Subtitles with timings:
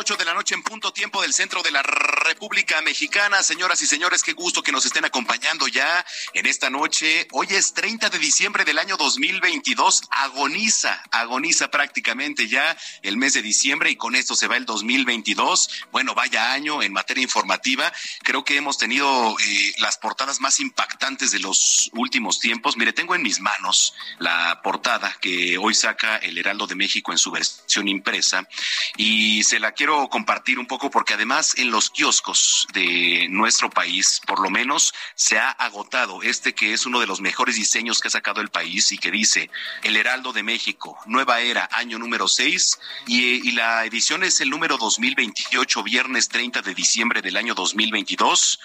[0.00, 3.42] 8 de la noche en punto tiempo del centro de la República Mexicana.
[3.42, 7.28] Señoras y señores, qué gusto que nos estén acompañando ya en esta noche.
[7.32, 10.04] Hoy es 30 de diciembre del año 2022.
[10.10, 15.68] Agoniza, agoniza prácticamente ya el mes de diciembre y con esto se va el 2022.
[15.92, 17.92] Bueno, vaya año en materia informativa.
[18.22, 22.78] Creo que hemos tenido eh, las portadas más impactantes de los últimos tiempos.
[22.78, 27.18] Mire, tengo en mis manos la portada que hoy saca el Heraldo de México en
[27.18, 28.48] su versión impresa
[28.96, 34.20] y se la quiero compartir un poco porque además en los kioscos de nuestro país,
[34.26, 38.08] por lo menos, se ha agotado este que es uno de los mejores diseños que
[38.08, 39.50] ha sacado el país y que dice
[39.82, 44.50] El Heraldo de México, nueva era, año número 6 y, y la edición es el
[44.50, 48.60] número 2028, viernes 30 de diciembre del año 2022.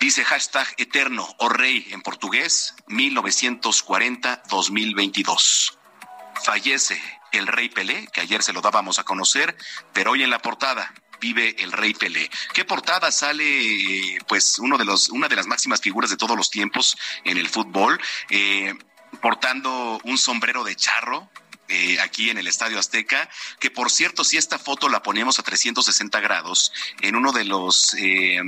[0.00, 5.78] Dice hashtag eterno o rey en portugués, 1940-2022.
[6.44, 7.00] Fallece
[7.32, 9.56] el rey Pelé, que ayer se lo dábamos a conocer,
[9.92, 12.30] pero hoy en la portada vive el rey Pelé.
[12.54, 14.18] ¿Qué portada sale?
[14.28, 17.48] Pues uno de los, una de las máximas figuras de todos los tiempos en el
[17.48, 18.00] fútbol,
[18.30, 18.74] eh,
[19.20, 21.28] portando un sombrero de charro,
[21.68, 23.28] eh, aquí en el Estadio Azteca,
[23.60, 27.94] que por cierto, si esta foto la ponemos a 360 grados en uno de los,
[27.94, 28.40] eh,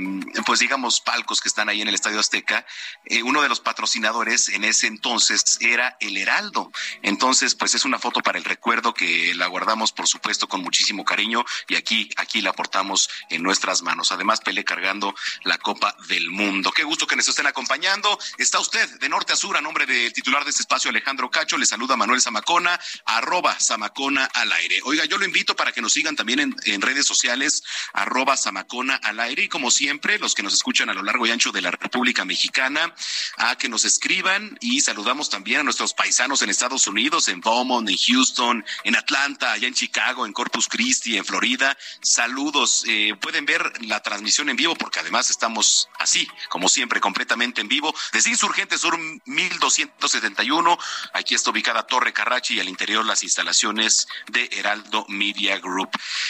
[0.45, 2.65] pues digamos, palcos que están ahí en el Estadio Azteca,
[3.05, 6.71] eh, uno de los patrocinadores en ese entonces era el Heraldo.
[7.03, 11.05] Entonces, pues es una foto para el recuerdo que la guardamos, por supuesto, con muchísimo
[11.05, 14.11] cariño y aquí, aquí la portamos en nuestras manos.
[14.11, 16.71] Además, Pelé cargando la Copa del Mundo.
[16.71, 18.17] Qué gusto que nos estén acompañando.
[18.37, 21.57] Está usted de norte a sur a nombre del titular de este espacio, Alejandro Cacho.
[21.57, 22.79] Le saluda Manuel Zamacona
[23.17, 24.79] arroba Samacona al aire.
[24.83, 27.63] Oiga, yo lo invito para que nos sigan también en, redes sociales,
[27.93, 29.43] arroba Samacona al aire.
[29.43, 32.25] Y como siempre, los que nos escuchan a lo largo y ancho de la República
[32.25, 32.93] Mexicana,
[33.37, 37.89] a que nos escriban y saludamos también a nuestros paisanos en Estados Unidos, en Beaumont,
[37.89, 41.77] en Houston, en Atlanta, allá en Chicago, en Corpus Christi, en Florida.
[42.01, 42.83] Saludos.
[42.87, 47.67] Eh, pueden ver la transmisión en vivo porque además estamos así, como siempre, completamente en
[47.67, 47.93] vivo.
[48.13, 50.77] Desde Insurgente Sur 1271,
[51.13, 55.89] aquí está ubicada Torre Carrachi y al interior las instalaciones de Heraldo Media Group.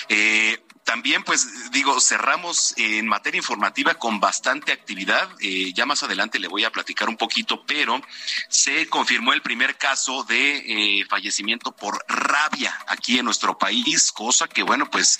[0.09, 5.29] Eh, también, pues digo, cerramos en materia informativa con bastante actividad.
[5.39, 8.01] Eh, ya más adelante le voy a platicar un poquito, pero
[8.49, 10.57] se confirmó el primer caso de
[10.99, 15.19] eh, fallecimiento por rabia aquí en nuestro país, cosa que, bueno, pues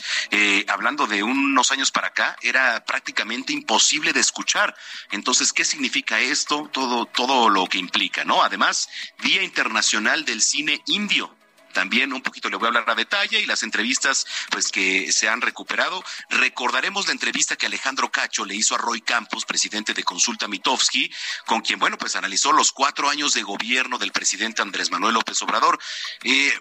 [0.68, 4.76] hablando de unos años para acá, era prácticamente imposible de escuchar.
[5.12, 6.70] Entonces, ¿qué significa esto?
[6.74, 8.42] Todo, todo lo que implica, ¿no?
[8.44, 8.90] Además,
[9.22, 11.36] Día Internacional del Cine Indio
[11.72, 15.30] también un poquito le voy a hablar a detalle y las entrevistas pues que se
[15.30, 16.04] han recuperado.
[16.30, 21.12] Recordaremos la entrevista que Alejandro Cacho le hizo a Roy Campos, presidente de Consulta Mitofsky,
[21.46, 25.42] con quien, bueno, pues analizó los cuatro años de gobierno del presidente Andrés Manuel López
[25.42, 25.80] Obrador.
[26.24, 26.54] Eh,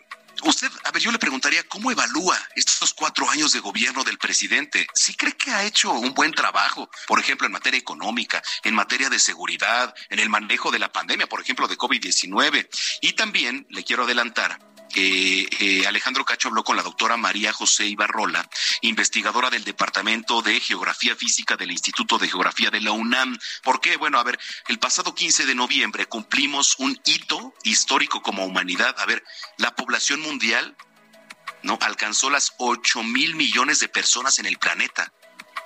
[0.42, 4.86] Usted, a ver, yo le preguntaría, ¿cómo evalúa estos cuatro años de gobierno del presidente?
[4.94, 9.10] ¿Sí cree que ha hecho un buen trabajo, por ejemplo, en materia económica, en materia
[9.10, 12.68] de seguridad, en el manejo de la pandemia, por ejemplo, de COVID-19?
[13.02, 14.58] Y también le quiero adelantar
[14.94, 18.48] eh, Alejandro Cacho habló con la doctora María José Ibarrola,
[18.80, 23.38] investigadora del Departamento de Geografía Física del Instituto de Geografía de la UNAM.
[23.62, 23.96] ¿Por qué?
[23.96, 24.38] Bueno, a ver,
[24.68, 28.94] el pasado 15 de noviembre cumplimos un hito histórico como humanidad.
[28.98, 29.22] A ver,
[29.58, 30.76] la población mundial
[31.62, 35.12] no alcanzó las 8 mil millones de personas en el planeta.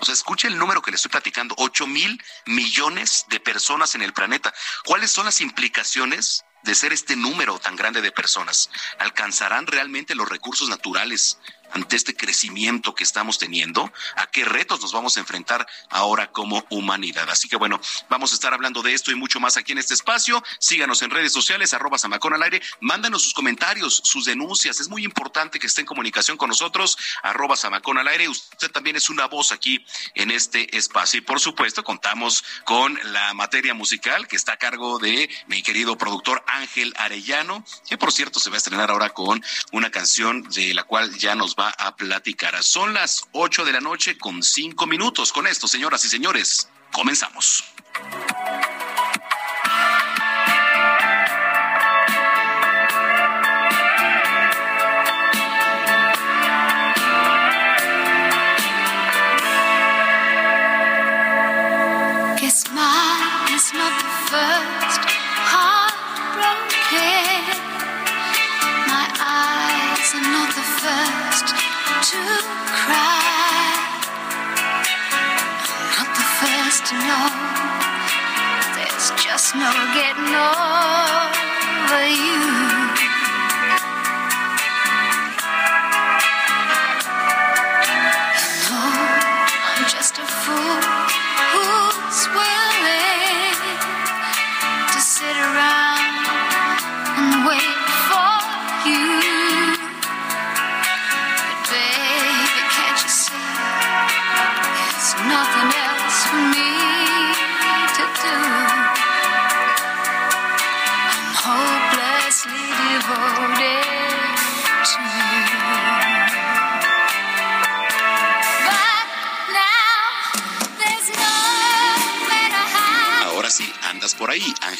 [0.00, 4.02] O sea, escuche el número que le estoy platicando, 8 mil millones de personas en
[4.02, 4.52] el planeta.
[4.84, 8.70] ¿Cuáles son las implicaciones de ser este número tan grande de personas?
[8.98, 11.38] ¿Alcanzarán realmente los recursos naturales
[11.74, 16.64] ante este crecimiento que estamos teniendo, a qué retos nos vamos a enfrentar ahora como
[16.70, 17.28] humanidad.
[17.28, 19.94] Así que bueno, vamos a estar hablando de esto y mucho más aquí en este
[19.94, 20.42] espacio.
[20.60, 24.78] Síganos en redes sociales, arroba Samacón al aire, mándanos sus comentarios, sus denuncias.
[24.78, 28.28] Es muy importante que esté en comunicación con nosotros, arroba Samacón al aire.
[28.28, 29.84] Usted también es una voz aquí
[30.14, 31.18] en este espacio.
[31.18, 35.98] Y por supuesto, contamos con la materia musical que está a cargo de mi querido
[35.98, 40.72] productor Ángel Arellano, que por cierto se va a estrenar ahora con una canción de
[40.72, 42.62] la cual ya nos va a platicar.
[42.62, 45.32] Son las ocho de la noche con cinco minutos.
[45.32, 47.64] Con esto, señoras y señores, comenzamos.
[76.92, 77.26] Know
[78.76, 82.93] there's just no getting over you.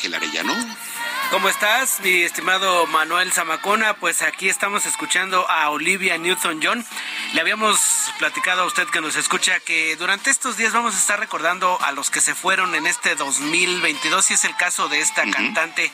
[0.05, 0.55] Ángel Arellano.
[1.31, 3.95] ¿Cómo estás, mi estimado Manuel Zamacona?
[3.95, 6.85] Pues aquí estamos escuchando a Olivia Newton-John.
[7.33, 7.81] Le habíamos
[8.19, 11.93] platicado a usted que nos escucha que durante estos días vamos a estar recordando a
[11.93, 15.91] los que se fueron en este 2022 y es el caso de esta cantante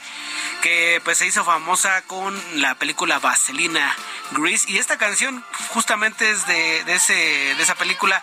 [0.60, 3.94] que pues se hizo famosa con la película Vaselina
[4.32, 8.20] Grease y esta canción justamente es de, de, ese, de esa película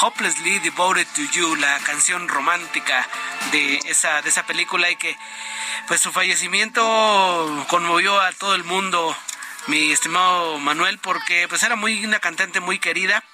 [0.00, 3.06] Hopelessly Devoted to You, la canción romántica
[3.52, 5.16] de esa, de esa película y que
[5.88, 6.82] pues su fallecimiento
[7.68, 9.16] conmovió a todo el mundo,
[9.66, 13.24] mi estimado Manuel, porque pues era muy una cantante muy querida.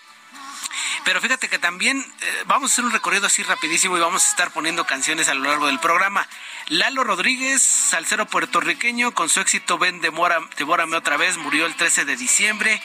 [1.05, 4.28] Pero fíjate que también eh, vamos a hacer un recorrido así rapidísimo y vamos a
[4.28, 6.26] estar poniendo canciones a lo largo del programa.
[6.69, 12.17] Lalo Rodríguez, salsero puertorriqueño, con su éxito Ven, devórame otra vez, murió el 13 de
[12.17, 12.82] diciembre.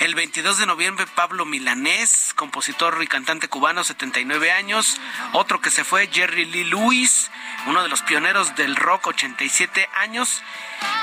[0.00, 4.98] El 22 de noviembre, Pablo Milanés, compositor y cantante cubano, 79 años.
[5.34, 7.30] Otro que se fue, Jerry Lee Lewis,
[7.66, 10.42] uno de los pioneros del rock, 87 años.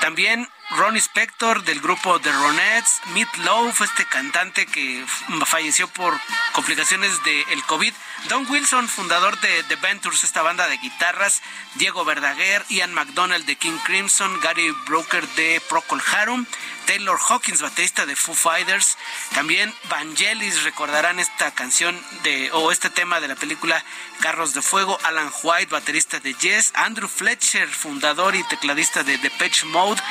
[0.01, 5.05] También Ronnie Spector del grupo The Ronettes, Meat Loaf, este cantante que
[5.45, 6.19] falleció por
[6.51, 7.93] complicaciones del COVID,
[8.29, 11.41] Don Wilson, fundador de The Ventures, esta banda de guitarras,
[11.75, 16.45] Diego Verdaguer, Ian McDonald de King Crimson, Gary Broker de Procol Harum,
[16.87, 18.97] Taylor Hawkins, baterista de Foo Fighters.
[19.35, 23.83] También Vangelis recordarán esta canción de, o este tema de la película
[24.21, 24.97] Carros de Fuego.
[25.03, 26.71] Alan White, baterista de Yes.
[26.75, 30.01] Andrew Fletcher, fundador y tecladista de Depeche Mode.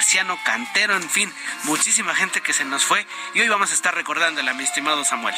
[0.00, 1.30] Marciano Cantero, en fin,
[1.64, 3.06] muchísima gente que se nos fue.
[3.34, 5.34] Y hoy vamos a estar recordándola, mi estimado Samuel.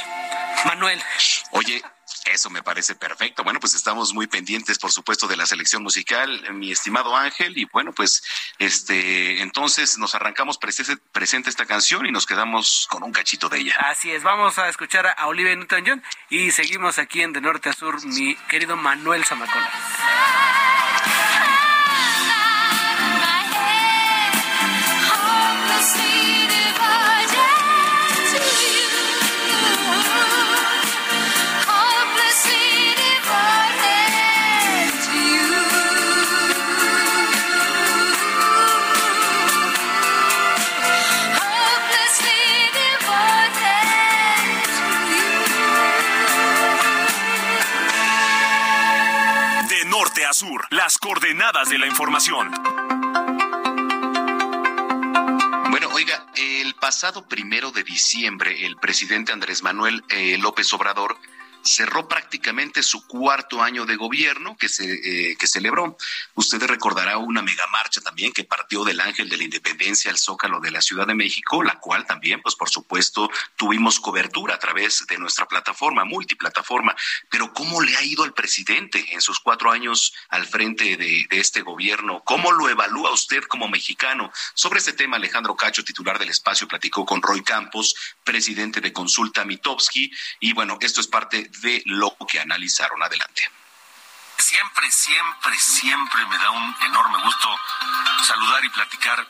[0.66, 1.02] Manuel.
[1.50, 1.82] Oye,
[2.26, 3.42] eso me parece perfecto.
[3.42, 7.58] Bueno, pues estamos muy pendientes, por supuesto, de la selección musical, mi estimado Ángel.
[7.58, 8.22] Y bueno, pues
[8.60, 13.58] este, entonces nos arrancamos presente, presente esta canción y nos quedamos con un cachito de
[13.58, 13.74] ella.
[13.80, 17.72] Así es, vamos a escuchar a Olivia Newton-John y seguimos aquí en De Norte a
[17.72, 20.61] Sur, mi querido Manuel Zamacola.
[50.32, 52.50] Sur, las coordenadas de la información.
[55.70, 61.18] Bueno, oiga, el pasado primero de diciembre, el presidente Andrés Manuel eh, López Obrador
[61.64, 65.96] cerró prácticamente su cuarto año de gobierno que se eh, que celebró.
[66.34, 70.60] Usted recordará una mega marcha también que partió del Ángel de la Independencia al Zócalo
[70.60, 75.06] de la Ciudad de México, la cual también, pues por supuesto, tuvimos cobertura a través
[75.06, 76.94] de nuestra plataforma, multiplataforma.
[77.30, 81.40] Pero ¿cómo le ha ido al presidente en sus cuatro años al frente de, de
[81.40, 82.22] este gobierno?
[82.24, 84.30] ¿Cómo lo evalúa usted como mexicano?
[84.54, 89.44] Sobre este tema, Alejandro Cacho, titular del espacio, platicó con Roy Campos, presidente de Consulta
[89.44, 93.02] Mitowski, y bueno, esto es parte de lo que analizaron.
[93.02, 93.50] Adelante.
[94.38, 97.48] Siempre, siempre, siempre me da un enorme gusto
[98.22, 99.26] saludar y platicar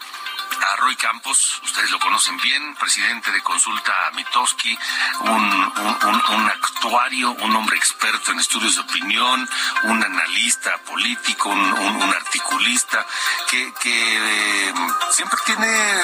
[0.61, 4.79] a Roy Campos, ustedes lo conocen bien, presidente de Consulta Mitowski,
[5.21, 9.49] un, actuario, un hombre experto en estudios de opinión,
[9.85, 13.05] un analista político, un, articulista,
[13.51, 14.75] que, que eh,
[15.11, 16.03] siempre tiene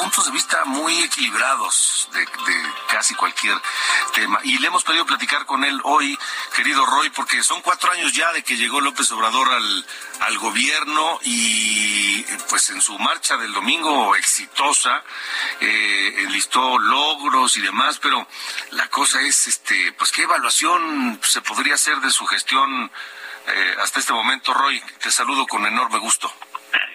[0.00, 2.26] puntos de vista muy equilibrados de,
[2.88, 3.60] casi cualquier
[4.14, 4.40] tema.
[4.44, 6.18] Y le hemos pedido platicar con él hoy,
[6.56, 9.86] querido Roy, porque son cuatro años ya de que llegó López Obrador al,
[10.20, 15.02] al gobierno y pues en su marcha del domingo exitosa,
[15.60, 18.26] eh, enlistó logros y demás, pero
[18.70, 22.90] la cosa es, este, pues qué evaluación se podría hacer de su gestión
[23.46, 24.80] eh, hasta este momento, Roy.
[25.02, 26.32] Te saludo con enorme gusto.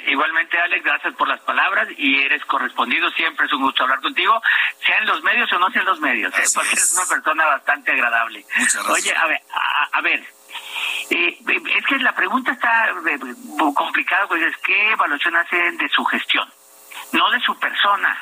[0.07, 3.09] Igualmente, Alex, gracias por las palabras y eres correspondido.
[3.11, 4.41] Siempre es un gusto hablar contigo,
[4.85, 6.43] sea en los medios o no sea en los medios, ¿eh?
[6.53, 8.45] porque eres una persona bastante agradable.
[8.89, 9.41] Oye, a ver,
[9.91, 10.23] a, ver
[11.09, 11.37] eh,
[11.75, 13.19] es que la pregunta está eh,
[13.73, 16.47] complicada, pues es qué evaluación hacen de su gestión,
[17.11, 18.17] no de su persona.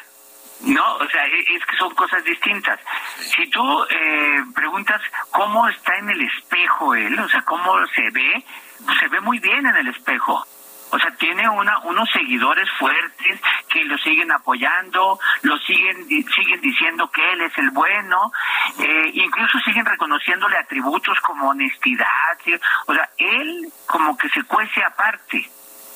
[0.62, 2.80] No, o sea, e, es que son cosas distintas.
[3.18, 8.46] Si tú eh, preguntas cómo está en el espejo él, o sea, cómo se ve,
[9.00, 10.46] se ve muy bien en el espejo.
[10.94, 17.10] O sea, tiene una, unos seguidores fuertes que lo siguen apoyando, lo siguen, siguen diciendo
[17.10, 18.32] que él es el bueno,
[18.78, 22.38] eh, incluso siguen reconociéndole atributos como honestidad.
[22.86, 25.50] O sea, él como que se cuece aparte.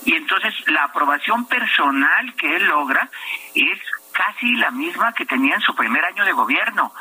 [0.03, 3.07] Y entonces la aprobación personal que él logra
[3.53, 3.79] es
[4.13, 6.91] casi la misma que tenía en su primer año de gobierno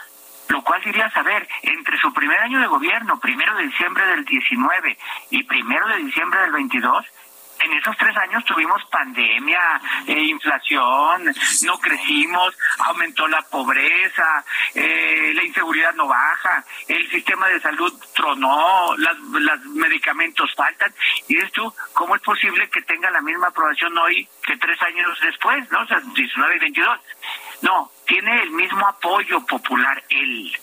[0.48, 4.96] lo cual diría saber, entre su primer año de gobierno, primero de diciembre del 19
[5.30, 7.04] y primero de diciembre del 22,
[7.58, 11.34] en esos tres años tuvimos pandemia, eh, inflación,
[11.64, 14.44] no crecimos, aumentó la pobreza,
[14.74, 20.92] eh, la inseguridad no baja, el sistema de salud tronó, los medicamentos faltan.
[21.28, 25.18] Y dices tú, ¿cómo es posible que tenga la misma aprobación hoy que tres años
[25.22, 25.80] después, no?
[25.80, 26.98] O sea, 19 y 22.
[27.62, 30.56] No, tiene el mismo apoyo popular él.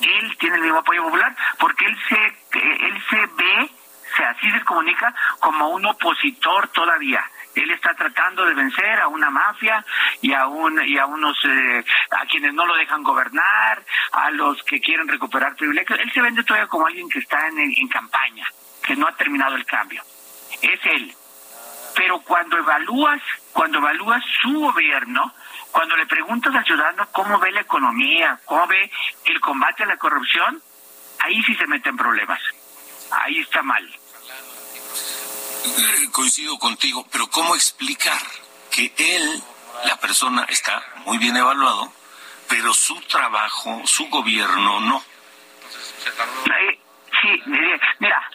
[0.00, 2.26] Él tiene el mismo apoyo popular porque él se,
[2.58, 3.70] él se ve
[4.24, 7.24] así se comunica como un opositor todavía.
[7.54, 9.84] Él está tratando de vencer a una mafia
[10.20, 13.82] y a un y a unos eh, a quienes no lo dejan gobernar,
[14.12, 15.98] a los que quieren recuperar privilegios.
[16.00, 18.46] Él se vende todavía como alguien que está en, en campaña,
[18.82, 20.02] que no ha terminado el cambio.
[20.60, 21.14] Es él.
[21.94, 23.22] Pero cuando evalúas,
[23.52, 25.32] cuando evalúas su gobierno,
[25.72, 28.90] cuando le preguntas al ciudadano cómo ve la economía, cómo ve
[29.24, 30.62] el combate a la corrupción,
[31.20, 32.40] ahí sí se meten problemas.
[33.10, 33.84] Ahí está mal.
[35.64, 38.20] Eh, coincido contigo, pero ¿cómo explicar
[38.70, 39.42] que él,
[39.84, 41.92] la persona, está muy bien evaluado,
[42.48, 45.02] pero su trabajo, su gobierno no?
[47.22, 47.42] Sí,
[47.98, 48.28] mira,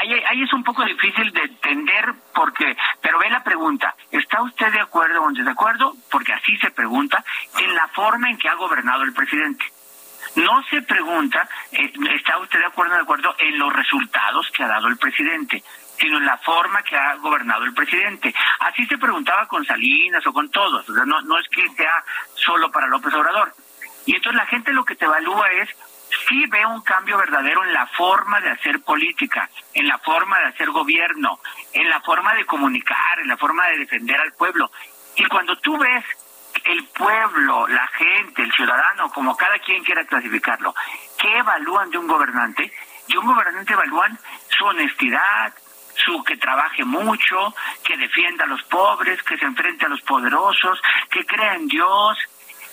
[0.00, 4.80] ahí, es un poco difícil de entender porque, pero ve la pregunta, ¿está usted de
[4.80, 5.94] acuerdo o de acuerdo?
[6.10, 7.24] Porque así se pregunta
[7.58, 9.64] en la forma en que ha gobernado el presidente.
[10.36, 14.68] No se pregunta, eh, ¿está usted de acuerdo de acuerdo en los resultados que ha
[14.68, 15.62] dado el presidente?
[15.98, 18.34] sino en la forma que ha gobernado el presidente.
[18.60, 22.04] Así se preguntaba con Salinas o con todos, o sea, no, no es que sea
[22.34, 23.54] solo para López Obrador.
[24.04, 25.70] Y entonces la gente lo que te evalúa es
[26.28, 30.46] si ve un cambio verdadero en la forma de hacer política, en la forma de
[30.46, 31.40] hacer gobierno,
[31.72, 34.70] en la forma de comunicar, en la forma de defender al pueblo.
[35.16, 36.04] Y cuando tú ves
[36.64, 40.74] el pueblo, la gente, el ciudadano, como cada quien quiera clasificarlo,
[41.18, 42.72] ¿qué evalúan de un gobernante?
[43.08, 45.52] De un gobernante evalúan su honestidad,
[45.96, 50.80] su que trabaje mucho, que defienda a los pobres, que se enfrente a los poderosos,
[51.10, 52.18] que crea en Dios.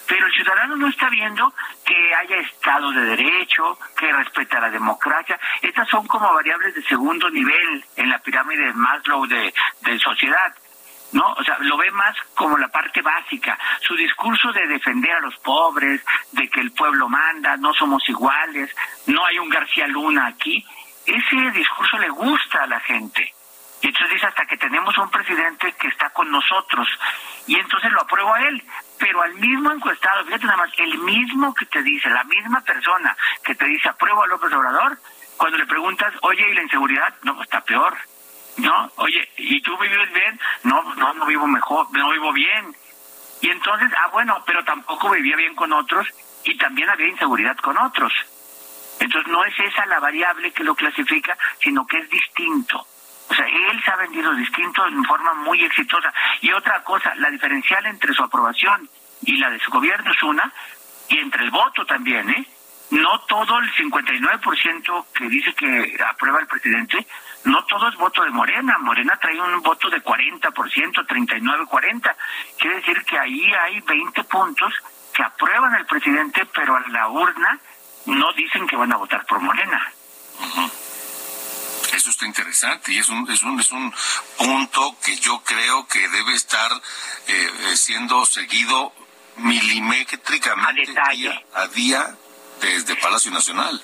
[0.06, 1.54] Pero el ciudadano no está viendo
[1.86, 5.40] que haya Estado de Derecho, que respete a la democracia.
[5.62, 10.54] Estas son como variables de segundo nivel en la pirámide de Maslow de, de sociedad.
[11.14, 11.34] ¿No?
[11.34, 13.58] O sea, lo ve más como la parte básica.
[13.82, 16.02] Su discurso de defender a los pobres,
[16.32, 18.76] de que el pueblo manda, no somos iguales,
[19.08, 20.66] no hay un García Luna aquí,
[21.06, 23.34] ese discurso le gusta a la gente.
[23.82, 26.88] Y entonces dice hasta que tenemos un presidente que está con nosotros.
[27.48, 28.64] Y entonces lo apruebo a él.
[28.98, 33.16] Pero al mismo encuestado, fíjate nada más, el mismo que te dice, la misma persona
[33.44, 34.98] que te dice apruebo a López Obrador,
[35.36, 37.14] cuando le preguntas, oye, ¿y la inseguridad?
[37.24, 37.98] No, está peor.
[38.58, 38.92] ¿No?
[38.98, 40.40] Oye, ¿y tú vives bien?
[40.64, 42.76] No, no, no vivo mejor, no vivo bien.
[43.42, 46.08] Y entonces, ah, bueno, pero tampoco vivía bien con otros
[46.44, 48.14] y también había inseguridad con otros.
[49.00, 52.86] Entonces no es esa la variable que lo clasifica, sino que es distinto.
[53.30, 56.14] O sea, él se ha vendido distinto en forma muy exitosa.
[56.42, 58.88] Y otra cosa, la diferencial entre su aprobación
[59.24, 60.54] y la de su gobierno es una,
[61.10, 62.48] y entre el voto también, ¿eh?
[62.92, 67.08] No todo el 59% que dice que aprueba el presidente,
[67.46, 68.78] no todo es voto de Morena.
[68.80, 72.16] Morena trae un voto de 40%, 39-40.
[72.58, 74.74] Quiere decir que ahí hay 20 puntos
[75.14, 77.60] que aprueban al presidente, pero a la urna
[78.06, 79.92] no dicen que van a votar por Morena.
[81.94, 83.94] Eso está interesante y es un, es un, es un
[84.38, 86.80] punto que yo creo que debe estar eh,
[87.28, 88.94] eh, siendo seguido
[89.38, 92.16] milimétricamente a día a día
[92.62, 93.82] desde Palacio Nacional.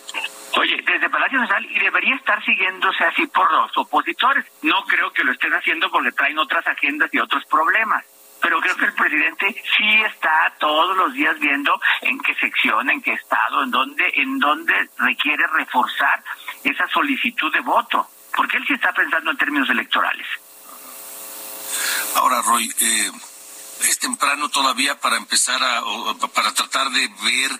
[0.58, 4.46] Oye, desde Palacio Nacional y debería estar siguiéndose así por los opositores.
[4.62, 8.06] No creo que lo estén haciendo porque traen otras agendas y otros problemas
[8.42, 13.02] pero creo que el presidente sí está todos los días viendo en qué sección, en
[13.02, 16.24] qué estado, en dónde, en dónde requiere reforzar
[16.64, 20.26] esa solicitud de voto, porque él sí está pensando en términos electorales.
[22.16, 23.12] Ahora, Roy, eh,
[23.82, 25.82] es temprano todavía para empezar a,
[26.34, 27.52] para tratar de ver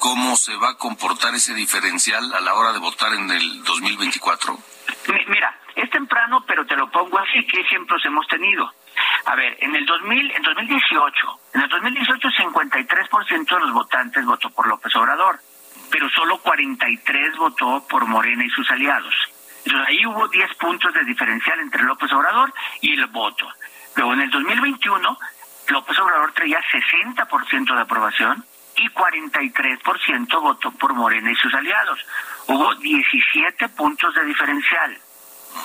[0.00, 4.58] cómo se va a comportar ese diferencial a la hora de votar en el 2024.
[5.28, 8.72] Mira, es temprano, pero te lo pongo así, que ejemplos hemos tenido?
[9.26, 14.50] A ver, en el 2000, en 2018, en el 2018 53% de los votantes votó
[14.50, 15.38] por López Obrador,
[15.90, 19.14] pero solo 43 votó por Morena y sus aliados.
[19.64, 23.46] Entonces ahí hubo 10 puntos de diferencial entre López Obrador y el voto.
[23.94, 25.18] Luego en el 2021
[25.68, 28.44] López Obrador traía 60% de aprobación
[28.90, 31.98] y 43% votó por Morena y sus aliados.
[32.46, 34.98] Hubo 17 puntos de diferencial.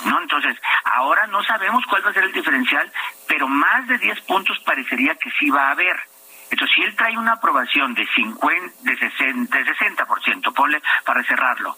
[0.06, 0.22] ¿no?
[0.22, 2.92] Entonces, ahora no sabemos cuál va a ser el diferencial,
[3.28, 5.96] pero más de 10 puntos parecería que sí va a haber.
[6.50, 11.78] Entonces, si él trae una aprobación de 50, de 60, de 60%, ponle para cerrarlo,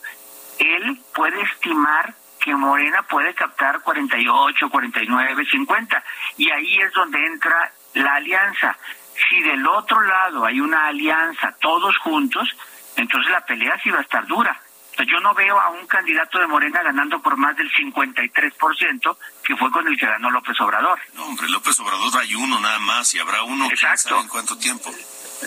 [0.60, 6.04] él puede estimar que Morena puede captar 48, 49, 50,
[6.38, 8.78] y ahí es donde entra la alianza.
[9.30, 12.48] Si del otro lado hay una alianza todos juntos,
[12.96, 14.62] entonces la pelea sí va a estar dura
[15.06, 19.72] yo no veo a un candidato de Morena ganando por más del 53%, que fue
[19.72, 21.00] con el que ganó López Obrador.
[21.14, 24.20] No, hombre, López Obrador hay uno nada más y habrá uno Exacto.
[24.20, 24.92] en cuánto tiempo.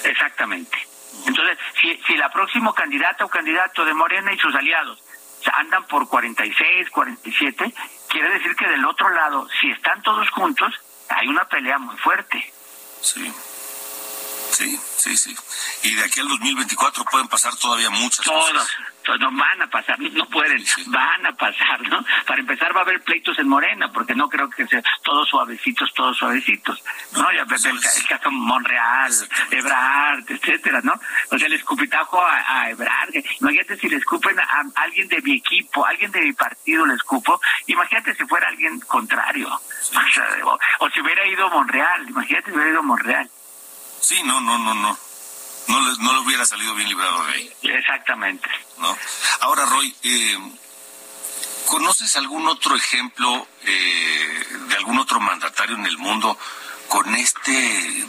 [0.04, 0.78] Exactamente.
[1.26, 5.02] Entonces, si, si la próximo candidata o candidato de Morena y sus aliados
[5.52, 7.74] andan por 46, 47,
[8.08, 10.72] quiere decir que del otro lado, si están todos juntos,
[11.08, 12.52] hay una pelea muy fuerte.
[13.00, 13.32] Sí.
[14.60, 15.36] Sí, sí, sí.
[15.84, 18.68] Y de aquí al 2024 pueden pasar todavía muchas cosas
[19.18, 22.04] no van a pasar, no pueden, van a pasar, ¿no?
[22.26, 25.92] Para empezar va a haber pleitos en Morena, porque no creo que sean todos suavecitos,
[25.94, 27.32] todos suavecitos, ¿no?
[27.32, 29.12] Ya el, el, caso Monreal,
[29.50, 30.94] Ebrard, etcétera, ¿no?
[31.30, 35.36] O sea, el escupitajo a, a Ebrard, imagínate si le escupen a, alguien de mi
[35.36, 39.48] equipo, alguien de mi partido le escupo, imagínate si fuera alguien contrario,
[40.44, 43.30] o, o si hubiera ido Monreal, imagínate si hubiera ido Monreal.
[44.00, 44.98] Sí, no, no, no, no
[45.70, 47.52] no le, no le hubiera salido bien librado de ahí.
[47.62, 48.48] Exactamente.
[48.78, 48.96] ¿No?
[49.40, 50.38] Ahora, Roy, eh,
[51.66, 56.36] ¿conoces algún otro ejemplo eh, de algún otro mandatario en el mundo
[56.88, 57.52] con este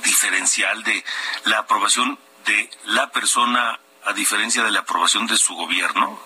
[0.04, 1.04] diferencial de
[1.46, 6.20] la aprobación de la persona a diferencia de la aprobación de su gobierno?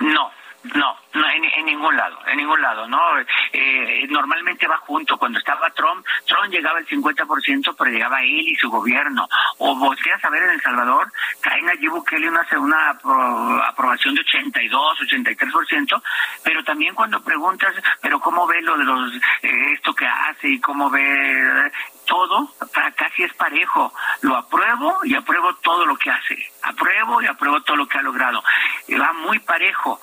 [0.00, 0.30] No,
[0.74, 3.00] no, no en, ningún lado, en ningún lado, ¿no?
[3.52, 5.18] Eh, normalmente va junto.
[5.18, 9.28] Cuando estaba Trump, Trump llegaba al 50%, pero llegaba él y su gobierno.
[9.58, 12.90] O volteas a ver en El Salvador, traen allí Bukele una, una
[13.68, 16.02] aprobación de 82, 83%,
[16.44, 20.60] pero también cuando preguntas, pero ¿cómo ve lo de los, eh, esto que hace y
[20.60, 21.70] cómo ve
[22.06, 22.48] todo,
[22.96, 23.92] casi es parejo.
[24.22, 26.36] Lo apruebo y apruebo todo lo que hace.
[26.62, 28.42] Apruebo y apruebo todo lo que ha logrado.
[29.00, 30.00] Va muy parejo.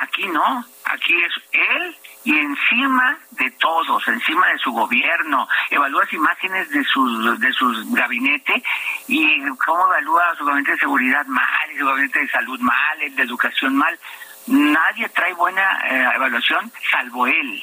[0.00, 6.68] Aquí no, aquí es él y encima de todos, encima de su gobierno, evalúas imágenes
[6.70, 8.62] de sus de sus gabinete
[9.06, 13.22] y cómo evalúa su gabinete de seguridad mal, su gabinete de salud mal, el de
[13.22, 13.98] educación mal.
[14.46, 17.62] Nadie trae buena eh, evaluación salvo él.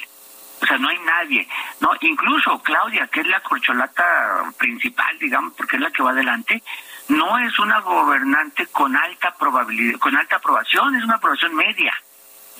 [0.61, 1.47] O sea, no hay nadie,
[1.79, 1.89] ¿no?
[2.01, 6.61] Incluso Claudia, que es la corcholata principal, digamos, porque es la que va adelante,
[7.07, 11.93] no es una gobernante con alta probabilidad, con alta aprobación, es una aprobación media.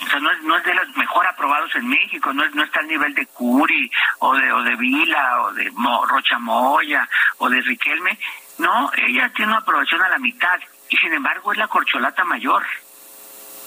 [0.07, 2.79] Sea, no es, no es de los mejor aprobados en México, no, es, no está
[2.79, 5.71] al nivel de Curi o de, o de Vila o de
[6.07, 8.17] Rocha Moya o de Riquelme.
[8.57, 10.59] No, ella tiene una aprobación a la mitad
[10.89, 12.65] y sin embargo es la corcholata mayor.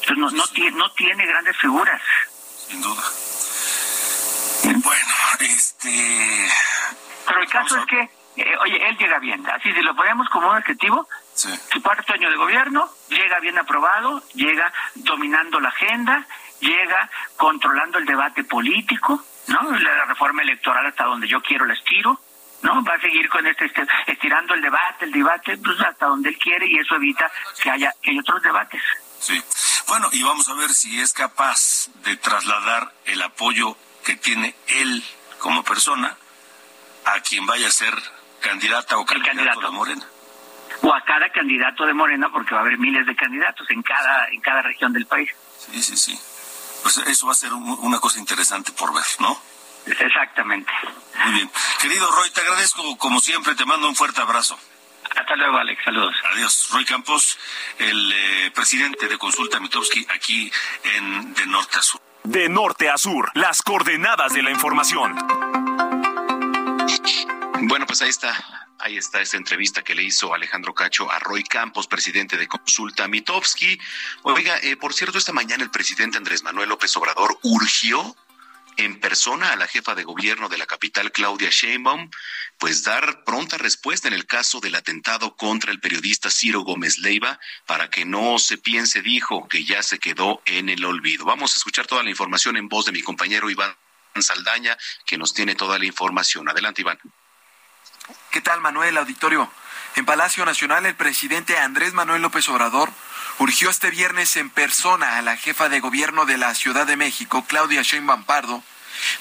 [0.01, 2.03] Entonces no, no, tiene, no tiene grandes figuras.
[2.69, 3.03] Sin duda.
[4.83, 6.49] Bueno, este...
[7.27, 8.01] Pero el caso es que,
[8.37, 9.45] eh, oye, él llega bien.
[9.51, 10.63] Así, si lo ponemos como un
[11.35, 16.27] objetivo, su cuarto año de gobierno llega bien aprobado, llega dominando la agenda,
[16.61, 19.71] llega controlando el debate político, ¿no?
[19.79, 22.21] La reforma electoral hasta donde yo quiero la estiro,
[22.63, 22.83] ¿no?
[22.85, 26.39] Va a seguir con este, este estirando el debate, el debate, pues hasta donde él
[26.39, 27.31] quiere y eso evita
[27.63, 28.83] que haya, que otros debates.
[29.19, 29.43] Sí.
[29.87, 35.05] Bueno, y vamos a ver si es capaz de trasladar el apoyo que tiene él
[35.39, 36.17] como persona
[37.05, 37.95] a quien vaya a ser
[38.41, 40.07] candidata o candidato, de Morena.
[40.83, 44.29] O a cada candidato de Morena, porque va a haber miles de candidatos en cada,
[44.29, 45.31] en cada región del país.
[45.59, 46.19] Sí, sí, sí.
[46.83, 49.41] Pues eso va a ser una cosa interesante por ver, ¿no?
[49.87, 50.71] Exactamente.
[51.25, 51.51] Muy bien.
[51.81, 54.59] Querido Roy, te agradezco como siempre, te mando un fuerte abrazo.
[55.17, 55.83] Hasta luego, Alex.
[55.85, 56.15] Saludos.
[56.33, 56.69] Adiós.
[56.73, 57.39] Roy Campos,
[57.79, 60.51] el eh, presidente de Consulta Mitowski, aquí
[60.97, 62.01] en De Norte a Sur.
[62.25, 65.15] De Norte a Sur, las coordenadas de la información.
[67.63, 68.64] Bueno, pues ahí está.
[68.85, 73.09] Ahí está esta entrevista que le hizo Alejandro Cacho a Roy Campos, presidente de Consulta
[73.09, 73.81] Mitowski.
[74.25, 78.15] Oiga, eh, por cierto, esta mañana el presidente Andrés Manuel López Obrador urgió
[78.77, 82.11] en persona a la jefa de gobierno de la capital, Claudia Sheinbaum,
[82.59, 87.41] pues dar pronta respuesta en el caso del atentado contra el periodista Ciro Gómez Leiva,
[87.65, 91.25] para que no se piense, dijo, que ya se quedó en el olvido.
[91.25, 93.75] Vamos a escuchar toda la información en voz de mi compañero Iván
[94.21, 96.51] Saldaña, que nos tiene toda la información.
[96.51, 96.99] Adelante, Iván.
[98.35, 99.49] ¿Qué tal, Manuel Auditorio?
[99.95, 102.91] En Palacio Nacional, el presidente Andrés Manuel López Obrador
[103.39, 107.45] urgió este viernes en persona a la jefa de gobierno de la Ciudad de México,
[107.47, 108.65] Claudia Sheinbaum Pardo,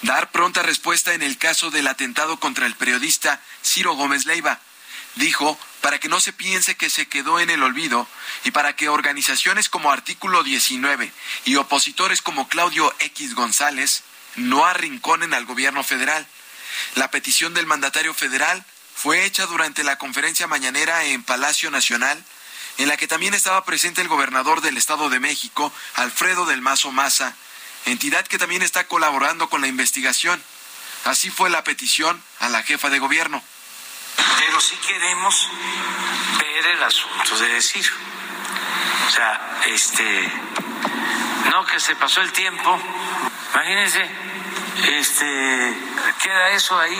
[0.01, 4.59] dar pronta respuesta en el caso del atentado contra el periodista Ciro Gómez Leiva.
[5.13, 8.07] Dijo, para que no se piense que se quedó en el olvido
[8.45, 11.13] y para que organizaciones como Artículo 19
[11.45, 14.01] y opositores como Claudio X González
[14.37, 16.25] no arrinconen al gobierno federal.
[16.95, 18.65] La petición del mandatario federal
[19.03, 22.23] fue hecha durante la conferencia mañanera en Palacio Nacional
[22.77, 26.89] en la que también estaba presente el gobernador del Estado de México, Alfredo del Mazo
[26.93, 27.35] Maza,
[27.85, 30.41] entidad que también está colaborando con la investigación.
[31.03, 33.43] Así fue la petición a la jefa de gobierno.
[34.39, 35.49] Pero sí queremos
[36.39, 37.85] ver el asunto de decir.
[39.05, 40.31] O sea, este,
[41.51, 42.79] no que se pasó el tiempo.
[43.53, 44.09] Imagínense,
[44.97, 45.77] este,
[46.21, 46.97] queda eso ahí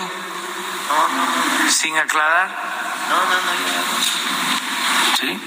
[1.70, 2.50] sin aclarar.
[3.10, 3.52] No, no, no.
[5.20, 5.40] ¿Sí?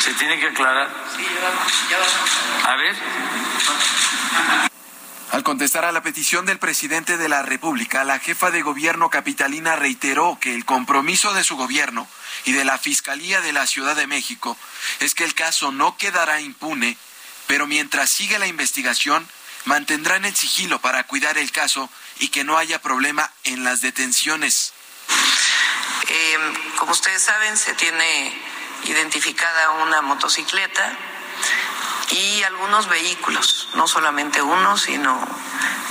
[0.00, 0.88] Se tiene que aclarar.
[2.64, 2.96] A ver.
[5.32, 9.76] Al contestar a la petición del presidente de la República, la jefa de gobierno capitalina
[9.76, 12.08] reiteró que el compromiso de su gobierno
[12.44, 14.56] y de la Fiscalía de la Ciudad de México
[15.00, 16.96] es que el caso no quedará impune,
[17.46, 19.26] pero mientras siga la investigación,
[19.64, 24.72] mantendrán el sigilo para cuidar el caso y que no haya problema en las detenciones.
[26.08, 26.38] Eh,
[26.78, 28.32] como ustedes saben, se tiene
[28.84, 30.96] identificada una motocicleta
[32.10, 35.26] y algunos vehículos, no solamente uno, sino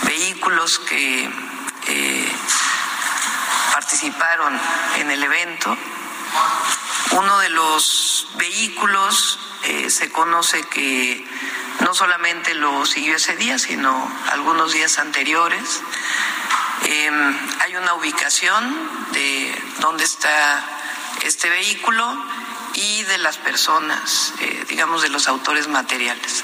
[0.04, 1.30] vehículos que
[1.88, 2.36] eh,
[3.74, 4.60] participaron
[4.98, 5.78] en el evento.
[7.12, 11.26] Uno de los vehículos eh, se conoce que
[11.82, 15.82] no solamente lo siguió ese día, sino algunos días anteriores.
[16.88, 18.64] Em, hay una ubicación
[19.12, 20.64] de dónde está
[21.24, 22.06] este vehículo
[22.76, 26.44] y de las personas, eh, digamos, de los autores materiales.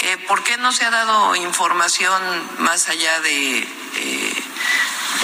[0.00, 2.20] Eh, ¿Por qué no se ha dado información
[2.58, 4.44] más allá de, eh,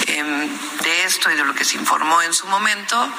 [0.07, 0.49] em,
[0.83, 3.09] de esto y de lo que se informó en su momento?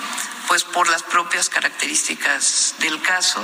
[0.48, 3.42] Pues por las propias características del caso.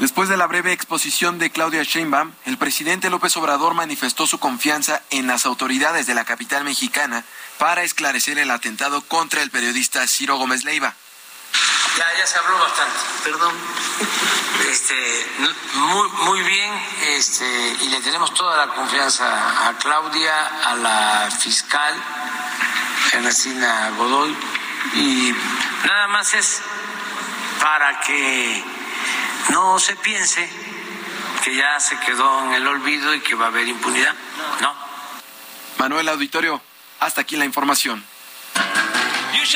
[0.00, 5.02] Después de la breve exposición de Claudia Sheinbaum, el presidente López Obrador manifestó su confianza
[5.10, 7.22] en las autoridades de la capital mexicana
[7.58, 10.94] para esclarecer el atentado contra el periodista Ciro Gómez Leiva.
[11.98, 13.54] Ya, ya se habló bastante, perdón.
[14.70, 15.26] Este,
[15.74, 21.94] muy, muy bien, este, y le tenemos toda la confianza a Claudia, a la fiscal,
[23.12, 24.34] Ernestina Godoy,
[24.94, 25.34] y
[25.84, 26.62] nada más es
[27.60, 28.64] para que
[29.50, 30.48] no se piense
[31.44, 34.14] que ya se quedó en el olvido y que va a haber impunidad.
[34.60, 34.74] No.
[35.78, 36.60] Manuel Auditorio,
[37.00, 38.04] hasta aquí la información.
[39.32, 39.46] You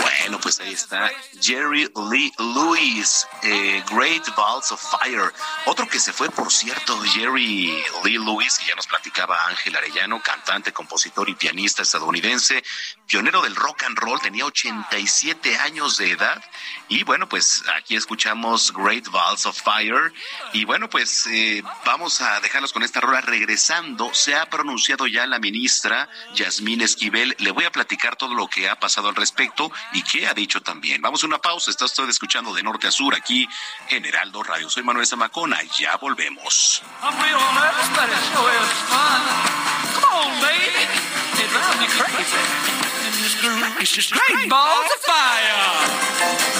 [0.00, 5.32] Bueno, pues ahí está Jerry Lee Lewis, eh, Great Balls of Fire.
[5.66, 10.22] Otro que se fue, por cierto, Jerry Lee Lewis, que ya nos platicaba Ángel Arellano,
[10.22, 12.62] cantante, compositor y pianista estadounidense,
[13.06, 16.42] pionero del rock and roll, tenía 87 años de edad.
[16.88, 20.12] Y bueno, pues aquí escuchamos Great Balls of Fire.
[20.52, 23.20] Y bueno, pues eh, vamos a dejarlos con esta rola.
[23.20, 27.36] Regresando, se ha pronunciado ya la ministra Yasmín Esquivel.
[27.38, 30.60] Le voy a platicar todo lo que ha pasado al respecto y qué ha dicho
[30.60, 31.02] también.
[31.02, 31.70] Vamos a una pausa.
[31.70, 33.48] Está usted escuchando de norte a sur aquí
[33.88, 34.70] en Heraldo Radio.
[34.70, 35.58] Soy Manuel Zamacona.
[35.78, 36.82] Ya volvemos.
[44.10, 46.59] Great balls of fire.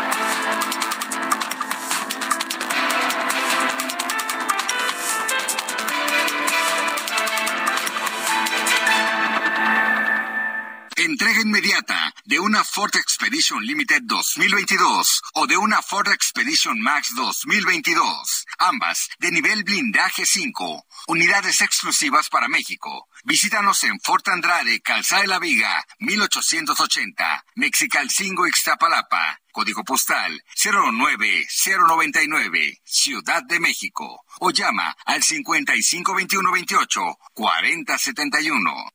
[11.11, 18.45] Entrega inmediata de una Ford Expedition Limited 2022 o de una Ford Expedition Max 2022.
[18.59, 20.85] Ambas de nivel blindaje 5.
[21.07, 23.09] Unidades exclusivas para México.
[23.25, 29.41] Visítanos en Fort Andrade, Calzada de la Viga, 1880, Mexicalcingo, Ixtapalapa.
[29.51, 34.23] Código postal 09099, Ciudad de México.
[34.39, 37.01] O llama al 552128
[37.33, 38.93] 4071.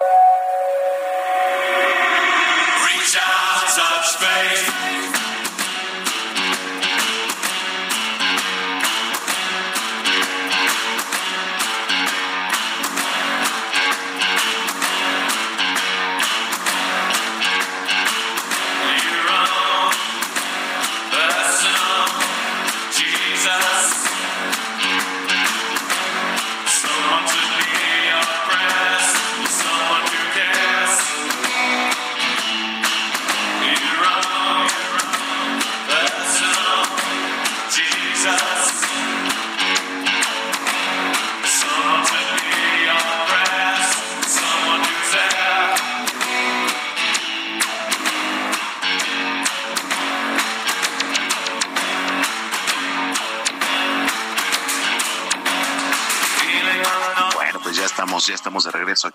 [0.00, 0.06] Reach
[3.20, 5.17] out, touch faith.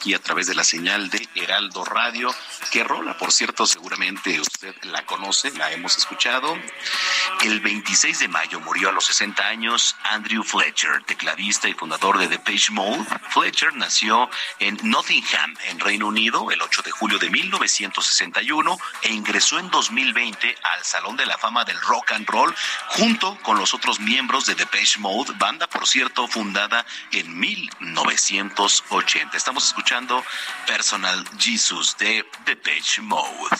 [0.04, 2.30] Aquí a través de la señal de Heraldo Radio.
[2.74, 6.58] Qué rola, por cierto, seguramente usted la conoce, la hemos escuchado.
[7.42, 12.28] El 26 de mayo murió a los 60 años Andrew Fletcher, tecladista y fundador de
[12.28, 13.04] Depeche Mode.
[13.30, 19.58] Fletcher nació en Nottingham, en Reino Unido, el 8 de julio de 1961 e ingresó
[19.58, 22.54] en 2020 al Salón de la Fama del Rock and Roll
[22.90, 29.36] junto con los otros miembros de Depeche Mode, banda, por cierto, fundada en 1980.
[29.36, 30.24] Estamos escuchando
[30.68, 33.58] Personal Jesus de Depeche Mode.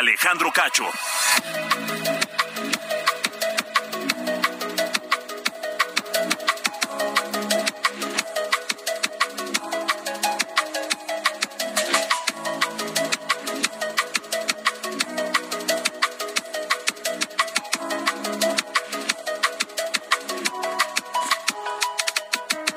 [0.00, 0.84] Alejandro Cacho.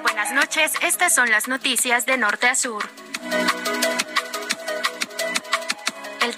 [0.02, 2.84] Buenas noches, estas son las noticias de norte a sur.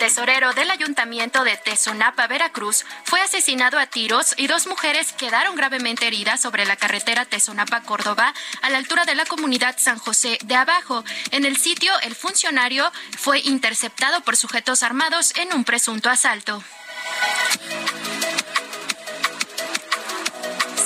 [0.06, 6.06] Tesorero del ayuntamiento de Tezonapa, Veracruz, fue asesinado a tiros y dos mujeres quedaron gravemente
[6.06, 11.04] heridas sobre la carretera Tezonapa-Córdoba a la altura de la comunidad San José de Abajo.
[11.32, 16.62] En el sitio, el funcionario fue interceptado por sujetos armados en un presunto asalto.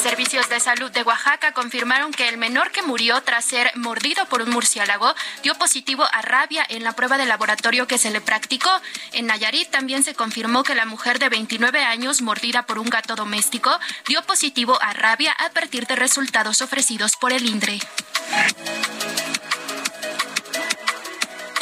[0.09, 4.41] Servicios de salud de Oaxaca confirmaron que el menor que murió tras ser mordido por
[4.41, 8.71] un murciélago dio positivo a rabia en la prueba de laboratorio que se le practicó.
[9.13, 13.15] En Nayarit también se confirmó que la mujer de 29 años mordida por un gato
[13.15, 13.69] doméstico
[14.07, 17.79] dio positivo a rabia a partir de resultados ofrecidos por el INDRE.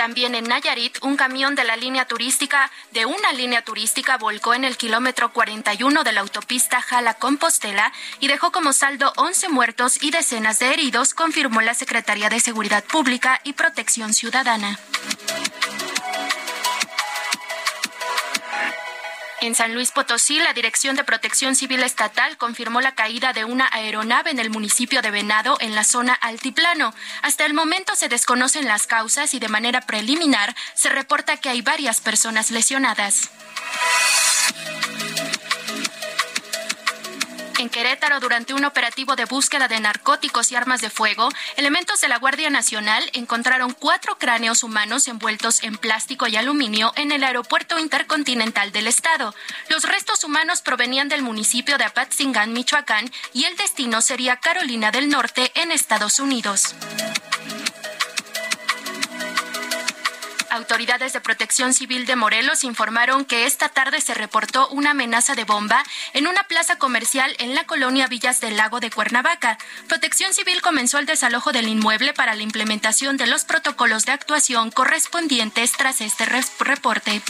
[0.08, 4.64] También en Nayarit, un camión de la línea turística, de una línea turística, volcó en
[4.64, 7.92] el kilómetro 41 de la autopista Jala-Compostela
[8.22, 12.86] y dejó como saldo 11 muertos y decenas de heridos, confirmó la Secretaría de Seguridad
[12.86, 14.80] Pública y Protección Ciudadana.
[19.40, 23.70] En San Luis Potosí, la Dirección de Protección Civil Estatal confirmó la caída de una
[23.72, 26.94] aeronave en el municipio de Venado, en la zona altiplano.
[27.22, 31.62] Hasta el momento se desconocen las causas y de manera preliminar se reporta que hay
[31.62, 33.30] varias personas lesionadas.
[37.68, 41.28] En Querétaro, durante un operativo de búsqueda de narcóticos y armas de fuego,
[41.58, 47.12] elementos de la Guardia Nacional encontraron cuatro cráneos humanos envueltos en plástico y aluminio en
[47.12, 49.36] el aeropuerto intercontinental del estado.
[49.68, 55.10] Los restos humanos provenían del municipio de Apatzingán, Michoacán, y el destino sería Carolina del
[55.10, 56.74] Norte, en Estados Unidos.
[60.58, 65.44] Autoridades de protección civil de Morelos informaron que esta tarde se reportó una amenaza de
[65.44, 69.60] bomba en una plaza comercial en la colonia Villas del Lago de Cuernavaca.
[69.88, 74.72] Protección civil comenzó el desalojo del inmueble para la implementación de los protocolos de actuación
[74.72, 77.22] correspondientes tras este reporte.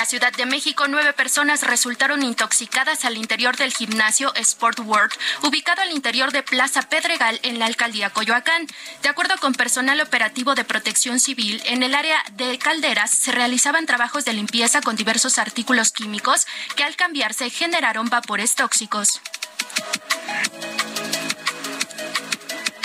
[0.00, 5.82] La Ciudad de México, nueve personas resultaron intoxicadas al interior del gimnasio Sport World, ubicado
[5.82, 8.66] al interior de Plaza Pedregal en la alcaldía Coyoacán.
[9.02, 13.84] De acuerdo con personal operativo de protección civil, en el área de calderas se realizaban
[13.84, 19.20] trabajos de limpieza con diversos artículos químicos que al cambiarse generaron vapores tóxicos.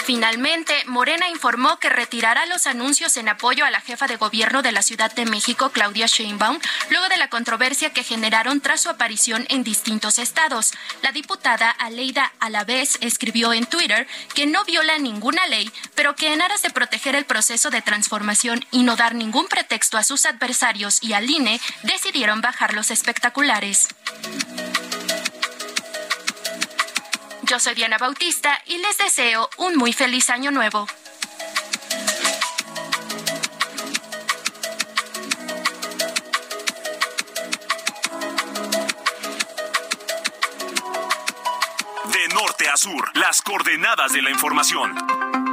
[0.05, 4.71] Finalmente, Morena informó que retirará los anuncios en apoyo a la jefa de gobierno de
[4.71, 6.59] la Ciudad de México, Claudia Sheinbaum,
[6.91, 10.73] luego de la controversia que generaron tras su aparición en distintos estados.
[11.01, 16.43] La diputada Aleida Alavés escribió en Twitter que no viola ninguna ley, pero que en
[16.43, 21.01] aras de proteger el proceso de transformación y no dar ningún pretexto a sus adversarios
[21.01, 23.87] y al INE, decidieron bajar los espectaculares.
[27.47, 30.87] Yo soy Diana Bautista y les deseo un muy feliz año nuevo.
[42.05, 45.44] De norte a sur, las coordenadas de la información.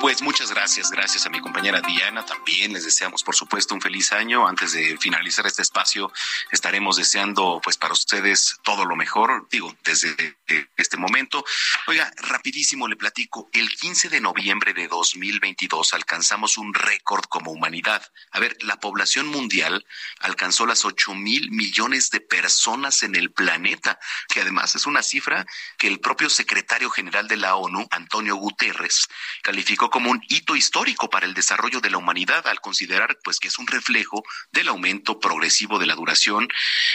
[0.00, 2.24] Pues muchas gracias, gracias a mi compañera Diana.
[2.24, 4.48] También les deseamos, por supuesto, un feliz año.
[4.48, 6.10] Antes de finalizar este espacio,
[6.50, 11.44] estaremos deseando, pues, para ustedes todo lo mejor, digo, desde eh, este momento.
[11.86, 13.50] Oiga, rapidísimo le platico.
[13.52, 18.02] El 15 de noviembre de 2022 alcanzamos un récord como humanidad.
[18.30, 19.84] A ver, la población mundial
[20.20, 25.44] alcanzó las 8 mil millones de personas en el planeta, que además es una cifra
[25.76, 29.06] que el propio secretario general de la ONU, Antonio Guterres,
[29.42, 33.48] calificó como un hito histórico para el desarrollo de la humanidad al considerar pues que
[33.48, 34.22] es un reflejo
[34.52, 36.48] del aumento progresivo de la duración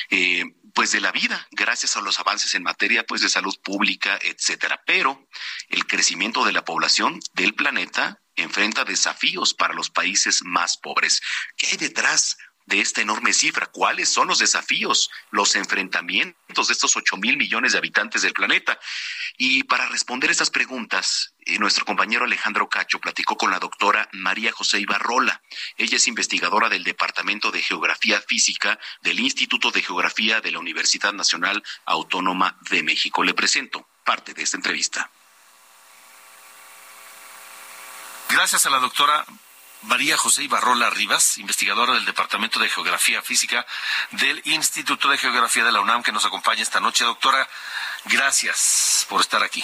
[0.09, 0.43] eh,
[0.73, 4.81] pues de la vida gracias a los avances en materia pues de salud pública etcétera.
[4.85, 5.27] Pero
[5.69, 11.21] el crecimiento de la población del planeta enfrenta desafíos para los países más pobres.
[11.55, 13.67] Qué hay detrás de esta enorme cifra.
[13.67, 18.79] ¿Cuáles son los desafíos, los enfrentamientos de estos ocho mil millones de habitantes del planeta?
[19.37, 24.51] Y para responder estas preguntas, eh, nuestro compañero Alejandro Cacho platicó con la doctora María
[24.51, 25.41] José Ibarrola.
[25.77, 31.13] Ella es investigadora del Departamento de Geografía Física del Instituto de Geografía de la Universidad
[31.13, 33.23] Nacional Autónoma de México.
[33.23, 35.11] Le presento parte de esta entrevista.
[38.29, 39.25] Gracias a la doctora
[39.83, 43.65] María José Ibarrola Rivas, investigadora del Departamento de Geografía Física
[44.11, 47.03] del Instituto de Geografía de la UNAM, que nos acompaña esta noche.
[47.03, 47.47] Doctora,
[48.05, 49.63] gracias por estar aquí.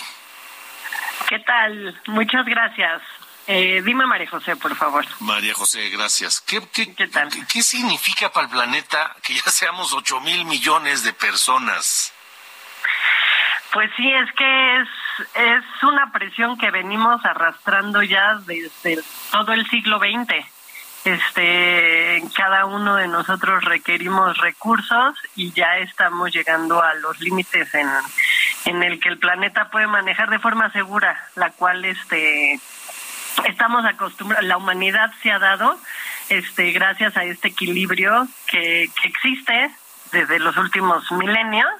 [1.28, 2.00] ¿Qué tal?
[2.08, 3.02] Muchas gracias.
[3.48, 5.06] Eh, dime, María José, por favor.
[5.20, 6.42] María José, gracias.
[6.42, 7.10] ¿Qué, qué, ¿Qué,
[7.52, 12.14] qué significa para el planeta que ya seamos 8 mil millones de personas?
[13.74, 14.88] Pues sí, es que es,
[15.36, 19.00] es una presión que venimos arrastrando ya desde
[19.32, 20.46] todo el siglo XX.
[21.04, 27.90] Este, cada uno de nosotros requerimos recursos y ya estamos llegando a los límites en,
[28.66, 32.60] en el que el planeta puede manejar de forma segura, la cual este
[33.46, 35.80] estamos acostumbrados, la humanidad se ha dado
[36.30, 39.72] este gracias a este equilibrio que, que existe
[40.12, 41.72] desde los últimos milenios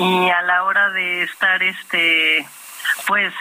[0.00, 2.46] y a la hora de estar este
[3.06, 3.32] pues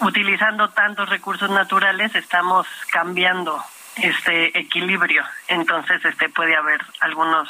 [0.00, 3.62] utilizando tantos recursos naturales estamos cambiando
[3.96, 5.24] este equilibrio.
[5.48, 7.48] Entonces este puede haber algunos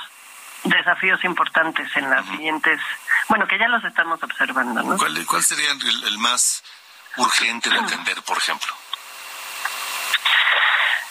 [0.65, 2.81] desafíos importantes en las siguientes
[3.29, 4.97] bueno que ya los estamos observando ¿no?
[4.97, 6.63] ¿Cuál, cuál sería el, el más
[7.17, 8.73] urgente de atender por ejemplo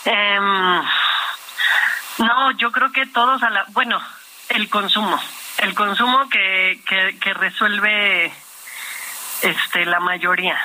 [0.05, 0.83] Em,
[2.17, 4.01] no, yo creo que todos a la, bueno,
[4.49, 5.19] el consumo,
[5.61, 8.31] el consumo que, que, que resuelve
[9.41, 10.59] este la mayoría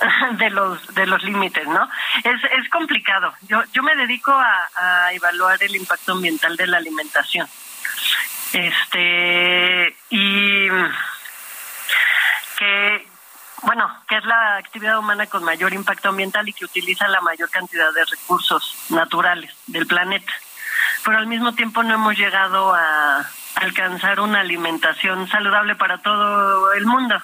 [0.32, 1.88] de los de los límites, ¿no?
[2.22, 3.34] Es, es complicado.
[3.42, 7.48] Yo yo me dedico a, a evaluar el impacto ambiental de la alimentación.
[8.52, 10.68] Este y
[12.58, 13.08] que
[13.62, 17.48] bueno, que es la actividad humana con mayor impacto ambiental y que utiliza la mayor
[17.48, 20.32] cantidad de recursos naturales del planeta.
[21.02, 23.26] Pero al mismo tiempo no hemos llegado a
[23.56, 27.20] alcanzar una alimentación saludable para todo el mundo.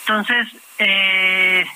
[0.00, 0.48] Entonces,
[0.78, 1.66] eh,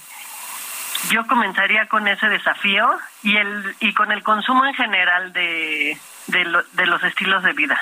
[1.10, 2.88] yo comenzaría con ese desafío
[3.22, 7.52] y el y con el consumo en general de, de, lo, de los estilos de
[7.52, 7.78] vida,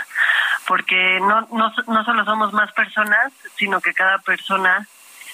[0.67, 4.87] porque no, no, no solo somos más personas, sino que cada persona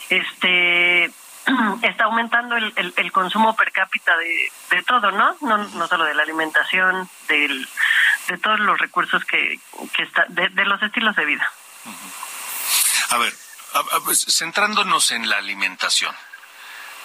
[0.08, 1.10] este
[1.82, 5.36] está aumentando el, el, el, consumo per cápita de, de todo, ¿no?
[5.40, 5.58] ¿no?
[5.58, 7.68] No solo de la alimentación, del,
[8.28, 9.58] de todos los recursos que,
[9.92, 11.50] que está, de, de los estilos de vida.
[13.10, 13.32] A ver,
[13.74, 16.14] a, a, pues, centrándonos en la alimentación,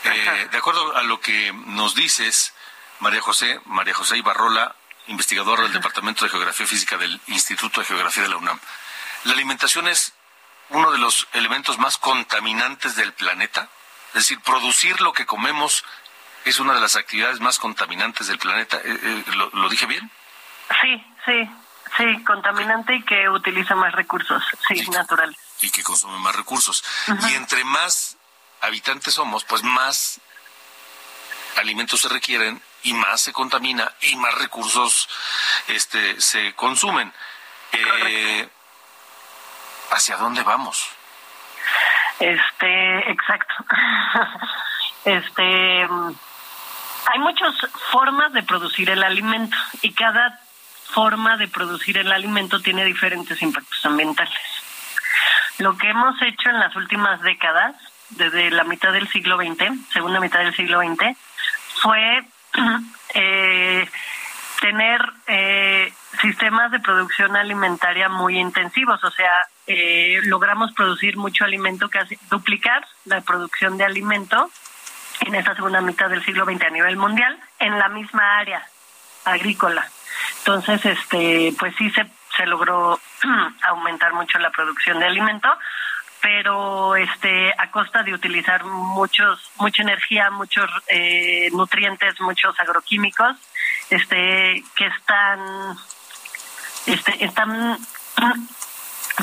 [0.05, 2.53] eh, de acuerdo a lo que nos dices,
[2.99, 4.75] María José, María José Ibarrola,
[5.07, 8.59] investigadora del Departamento de Geografía Física del Instituto de Geografía de la UNAM,
[9.25, 10.13] la alimentación es
[10.69, 13.69] uno de los elementos más contaminantes del planeta?
[14.09, 15.83] Es decir, producir lo que comemos
[16.45, 18.77] es una de las actividades más contaminantes del planeta.
[18.77, 20.09] Eh, eh, ¿lo, ¿lo, dije bien?
[20.81, 21.49] Sí, sí,
[21.97, 25.37] sí, contaminante y que utiliza más recursos, sí, y, naturales.
[25.61, 26.83] Y que consume más recursos.
[27.07, 27.31] Uh -huh.
[27.31, 28.17] Y entre más
[28.61, 30.19] habitantes somos, pues más
[31.57, 35.09] alimentos se requieren y más se contamina y más recursos
[35.67, 37.13] este, se consumen.
[37.71, 38.49] Eh,
[39.91, 40.87] ¿Hacia dónde vamos?
[42.19, 43.55] Este, exacto.
[45.05, 45.87] este,
[47.11, 47.55] hay muchas
[47.91, 50.39] formas de producir el alimento y cada
[50.91, 54.33] forma de producir el alimento tiene diferentes impactos ambientales.
[55.59, 57.75] Lo que hemos hecho en las últimas décadas,
[58.11, 61.15] desde la mitad del siglo XX, segunda mitad del siglo XX,
[61.81, 62.25] fue
[63.13, 63.89] eh,
[64.61, 69.31] tener eh, sistemas de producción alimentaria muy intensivos, o sea,
[69.71, 74.49] eh, logramos producir mucho alimento, casi duplicar la producción de alimento
[75.21, 78.65] en esa segunda mitad del siglo XX a nivel mundial en la misma área
[79.25, 79.87] agrícola.
[80.39, 82.99] Entonces, este, pues sí se, se logró
[83.67, 85.49] aumentar mucho la producción de alimento,
[86.19, 93.37] pero este a costa de utilizar muchos mucha energía, muchos eh, nutrientes, muchos agroquímicos,
[93.91, 95.77] este que están
[96.87, 97.77] este están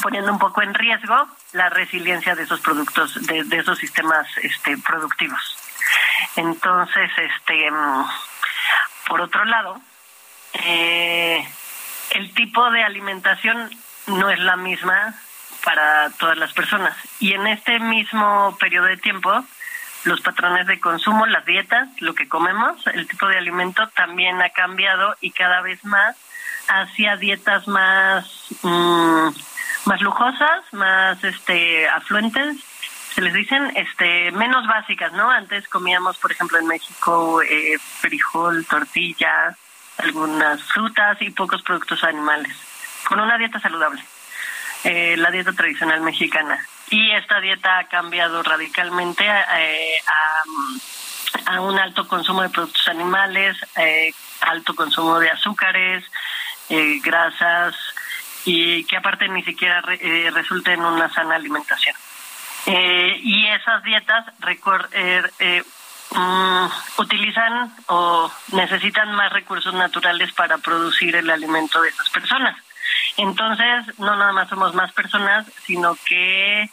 [0.00, 5.56] poniendo un poco en riesgo la resiliencia de esos productos, de, esos sistemas este, productivos.
[6.36, 7.70] Entonces, este,
[9.06, 9.80] por otro lado,
[10.54, 11.46] eh,
[12.10, 13.70] el tipo de alimentación
[14.06, 15.14] no es la misma
[15.64, 16.96] para todas las personas.
[17.18, 19.44] Y en este mismo periodo de tiempo,
[20.04, 24.50] los patrones de consumo, las dietas, lo que comemos, el tipo de alimento también ha
[24.50, 26.16] cambiado y cada vez más
[26.68, 29.28] hacia dietas más mmm,
[29.86, 32.56] más lujosas, más este afluentes,
[33.14, 35.30] se les dicen este menos básicas, ¿no?
[35.30, 39.56] Antes comíamos, por ejemplo, en México eh, frijol, tortilla,
[39.98, 42.54] algunas frutas y pocos productos animales,
[43.08, 44.04] con una dieta saludable,
[44.84, 46.58] eh, la dieta tradicional mexicana.
[46.90, 49.98] Y esta dieta ha cambiado radicalmente eh,
[51.46, 54.12] a, a un alto consumo de productos animales, eh,
[54.42, 56.04] alto consumo de azúcares,
[57.02, 57.76] grasas
[58.46, 60.30] y que aparte ni siquiera re- eh,
[60.72, 61.94] en una sana alimentación.
[62.66, 64.24] Eh, y esas dietas
[64.92, 65.62] eh, eh,
[66.12, 66.66] mm,
[66.98, 72.56] utilizan o necesitan más recursos naturales para producir el alimento de esas personas.
[73.18, 76.70] Entonces, no nada más somos más personas, sino que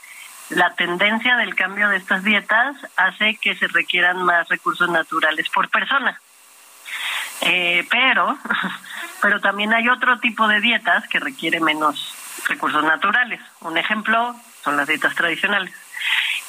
[0.50, 5.70] la tendencia del cambio de estas dietas hace que se requieran más recursos naturales por
[5.70, 6.20] persona.
[7.46, 8.38] Eh, pero,
[9.22, 12.16] pero también hay otro tipo de dietas que requiere menos
[12.48, 13.40] recursos naturales.
[13.62, 15.74] Un ejemplo son las dietas tradicionales.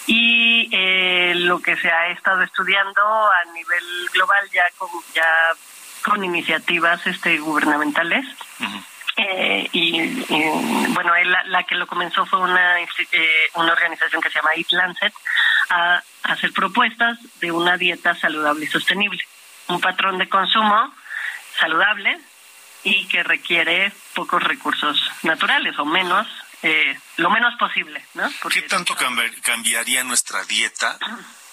[0.07, 5.24] Y eh, lo que se ha estado estudiando a nivel global ya con, ya
[6.05, 8.26] con iniciativas este, gubernamentales
[9.16, 10.45] eh, y, y,
[10.88, 12.86] bueno, él- la, la que lo comenzó fue una, eh,
[13.55, 15.14] una organización que se llama Eat Lancet
[15.70, 19.22] a, a hacer propuestas de una dieta saludable y sostenible.
[19.69, 20.95] Un patrón de consumo
[21.59, 22.19] saludable
[22.83, 26.27] y que requiere pocos recursos naturales o menos,
[26.62, 28.31] eh, lo menos posible, ¿no?
[28.53, 30.99] ¿Qué tanto cambi- cambiaría nuestra dieta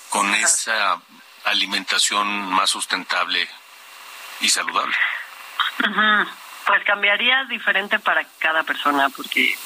[0.09, 1.01] con esa
[1.45, 3.47] alimentación más sustentable
[4.41, 4.95] y saludable?
[6.65, 9.57] Pues cambiaría diferente para cada persona, porque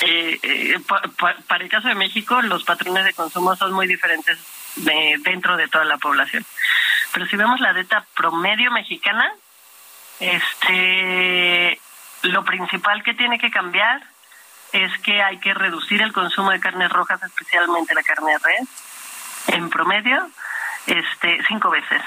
[0.00, 3.86] eh, eh, pa- pa- para el caso de México los patrones de consumo son muy
[3.86, 4.38] diferentes
[4.76, 6.44] de- dentro de toda la población.
[7.16, 9.32] Pero si vemos la dieta promedio mexicana,
[10.20, 11.80] este,
[12.24, 14.02] lo principal que tiene que cambiar
[14.72, 18.68] es que hay que reducir el consumo de carnes rojas, especialmente la carne de res,
[19.46, 20.28] en promedio,
[20.86, 22.02] este, cinco veces.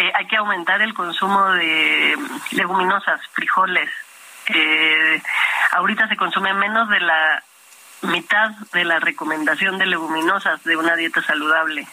[0.00, 2.18] Eh, hay que aumentar el consumo de
[2.50, 3.88] leguminosas, frijoles.
[4.46, 5.22] Eh,
[5.70, 7.44] ahorita se consume menos de la
[8.02, 11.86] mitad de la recomendación de leguminosas de una dieta saludable.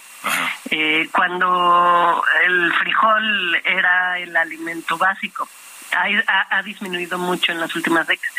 [0.72, 5.48] Eh, cuando el frijol era el alimento básico,
[5.96, 8.36] ha, ha- ha disminuido mucho en las últimas décadas.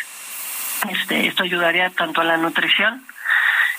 [0.91, 3.05] Este, esto ayudaría tanto a la nutrición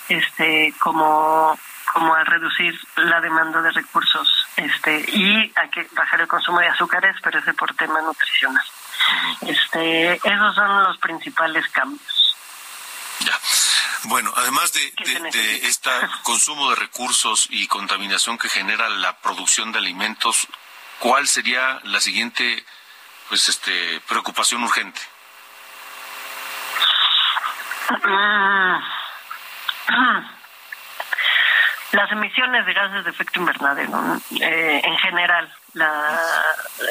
[0.08, 1.58] este, como,
[1.92, 6.68] como a reducir la demanda de recursos este, y a que bajar el consumo de
[6.68, 8.64] azúcares, pero ese por tema nutricional.
[9.42, 12.36] Este, esos son los principales cambios.
[14.04, 15.90] Bueno, además de, de, de este
[16.22, 20.46] consumo de recursos y contaminación que genera la producción de alimentos,
[21.00, 22.64] ¿cuál sería la siguiente
[23.28, 25.00] pues este preocupación urgente?
[28.04, 28.76] Mm.
[31.92, 34.20] Las emisiones de gases de efecto invernadero.
[34.40, 36.20] Eh, en general, la,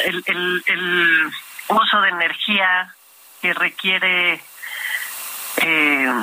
[0.06, 1.32] el, el- el
[1.68, 2.96] uso de energía
[3.40, 4.44] que requiere
[5.58, 6.14] eh,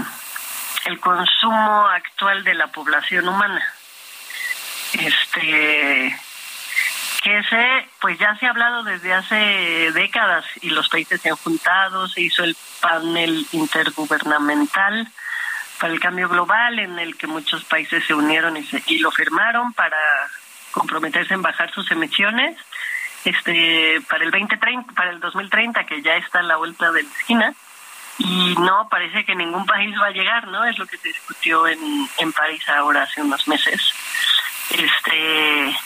[0.87, 3.63] el consumo actual de la población humana.
[4.95, 6.17] Este
[7.23, 11.37] que ese pues ya se ha hablado desde hace décadas y los países se han
[11.37, 15.09] juntado, se hizo el panel intergubernamental
[15.81, 19.11] para el cambio global en el que muchos países se unieron y, se- y lo
[19.11, 19.97] firmaron para
[20.73, 22.59] comprometerse en bajar sus emisiones
[23.25, 27.09] este para el 2030 para el 2030 que ya está a la vuelta de la
[27.09, 27.55] esquina
[28.19, 31.67] y no parece que ningún país va a llegar no es lo que se discutió
[31.67, 33.81] en, en París ahora hace unos meses.
[34.71, 35.77] Este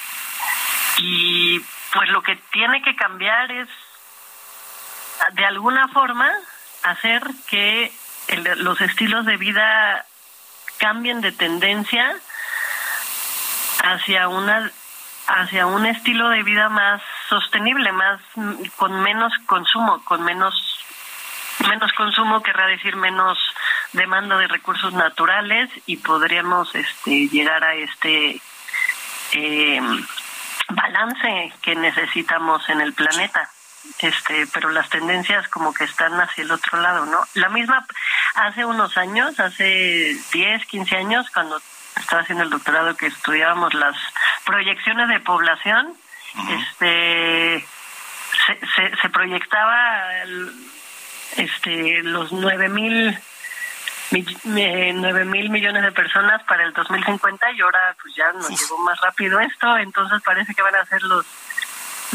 [0.98, 1.60] y
[1.92, 3.68] pues lo que tiene que cambiar es
[5.32, 6.30] de alguna forma
[6.82, 7.92] hacer que
[8.28, 10.04] el- los estilos de vida
[10.78, 12.14] cambien de tendencia
[13.82, 14.70] hacia una
[15.30, 18.18] hacia un estilo de vida más sostenible, más
[18.76, 20.54] con menos consumo, con menos
[21.68, 23.38] menos consumo querrá decir menos
[23.92, 28.40] demanda de recursos naturales y podríamos este llegar a este
[29.32, 29.80] eh,
[30.68, 33.50] balance que necesitamos en el planeta.
[34.00, 37.86] Este pero las tendencias como que están hacia el otro lado no la misma
[38.34, 41.60] hace unos años hace 10 15 años cuando
[41.96, 43.96] estaba haciendo el doctorado que estudiábamos las
[44.44, 45.94] proyecciones de población
[46.50, 47.66] este
[48.46, 50.52] se, se, se proyectaba el-
[51.36, 53.18] este los nueve mil
[54.44, 58.98] nueve mil millones de personas para el 2050 y ahora pues ya nos llegó más
[59.00, 61.26] rápido esto entonces parece que van a ser los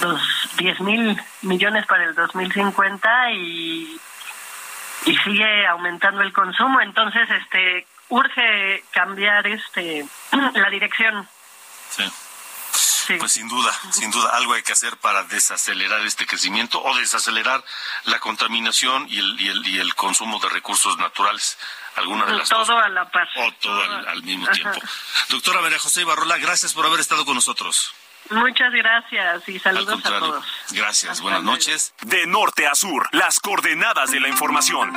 [0.01, 0.21] los
[0.57, 3.99] 10 mil millones para el 2050 y
[5.05, 6.79] y sigue aumentando el consumo.
[6.81, 10.05] Entonces este urge cambiar este
[10.53, 11.27] la dirección.
[11.89, 12.11] Sí.
[13.19, 17.63] Pues sin duda, sin duda, algo hay que hacer para desacelerar este crecimiento o desacelerar
[18.05, 21.57] la contaminación y el, y el, y el consumo de recursos naturales.
[21.95, 22.67] Alguna de las dos.
[22.67, 24.79] todo a la par O todo al, al mismo tiempo.
[25.29, 27.93] Doctora María José Ibarrola, gracias por haber estado con nosotros.
[28.29, 30.45] Muchas gracias y saludos a todos.
[30.71, 31.93] Gracias, buenas noches.
[32.01, 34.93] De norte a sur, las coordenadas de la información.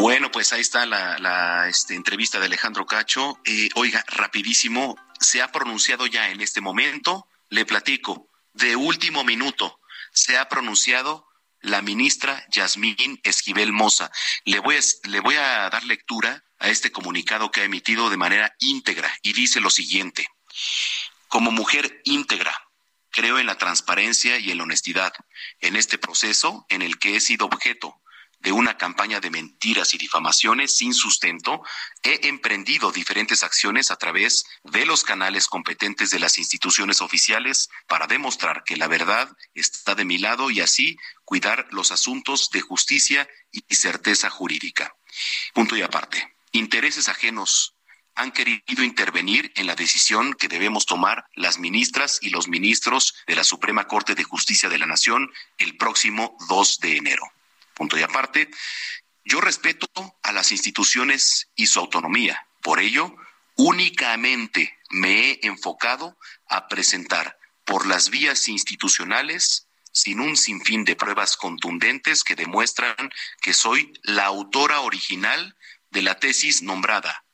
[0.00, 3.38] Bueno, pues ahí está la, la, este, entrevista de Alejandro Cacho.
[3.44, 9.80] Eh, oiga, rapidísimo, se ha pronunciado ya en este momento, le platico, de último minuto,
[10.12, 11.26] se ha pronunciado
[11.60, 14.10] la ministra Yasmín Esquivel Moza.
[14.44, 18.16] Le voy, a, le voy a dar lectura a este comunicado que ha emitido de
[18.16, 20.26] manera íntegra y dice lo siguiente.
[21.28, 22.54] Como mujer íntegra,
[23.10, 25.12] creo en la transparencia y en la honestidad
[25.60, 28.00] en este proceso en el que he sido objeto
[28.40, 31.62] de una campaña de mentiras y difamaciones sin sustento,
[32.02, 38.06] he emprendido diferentes acciones a través de los canales competentes de las instituciones oficiales para
[38.06, 43.28] demostrar que la verdad está de mi lado y así cuidar los asuntos de justicia
[43.50, 44.94] y certeza jurídica.
[45.52, 46.36] Punto y aparte.
[46.52, 47.74] Intereses ajenos
[48.14, 53.36] han querido intervenir en la decisión que debemos tomar las ministras y los ministros de
[53.36, 57.32] la Suprema Corte de Justicia de la Nación el próximo 2 de enero
[57.78, 58.50] punto y aparte,
[59.24, 59.86] yo respeto
[60.22, 62.46] a las instituciones y su autonomía.
[62.62, 63.16] Por ello,
[63.56, 66.18] únicamente me he enfocado
[66.48, 73.10] a presentar por las vías institucionales sin un sinfín de pruebas contundentes que demuestran
[73.40, 75.56] que soy la autora original
[75.90, 77.24] de la tesis nombrada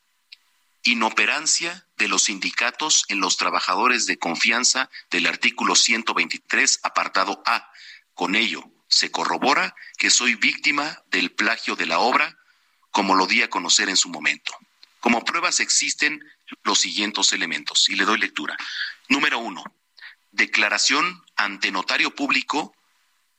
[0.87, 7.71] Inoperancia de los sindicatos en los trabajadores de confianza del artículo 123, apartado A.
[8.13, 12.37] Con ello, se corrobora que soy víctima del plagio de la obra,
[12.91, 14.57] como lo di a conocer en su momento.
[14.99, 16.23] Como pruebas existen
[16.63, 18.55] los siguientes elementos, y le doy lectura.
[19.09, 19.63] Número uno,
[20.31, 22.75] declaración ante notario público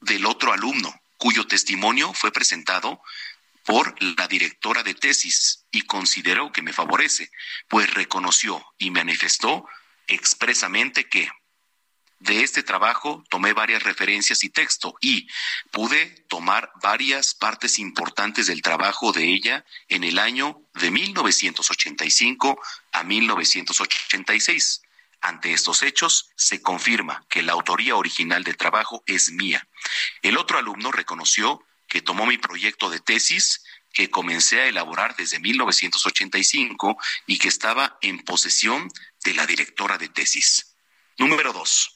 [0.01, 3.01] del otro alumno, cuyo testimonio fue presentado
[3.65, 7.31] por la directora de tesis y consideró que me favorece,
[7.69, 9.67] pues reconoció y manifestó
[10.07, 11.29] expresamente que
[12.19, 15.29] de este trabajo tomé varias referencias y texto y
[15.71, 22.59] pude tomar varias partes importantes del trabajo de ella en el año de 1985
[22.93, 24.83] a 1986.
[25.21, 29.67] Ante estos hechos, se confirma que la autoría original del trabajo es mía.
[30.23, 33.63] El otro alumno reconoció que tomó mi proyecto de tesis
[33.93, 36.97] que comencé a elaborar desde 1985
[37.27, 38.89] y que estaba en posesión
[39.25, 40.77] de la directora de tesis.
[41.19, 41.96] Número dos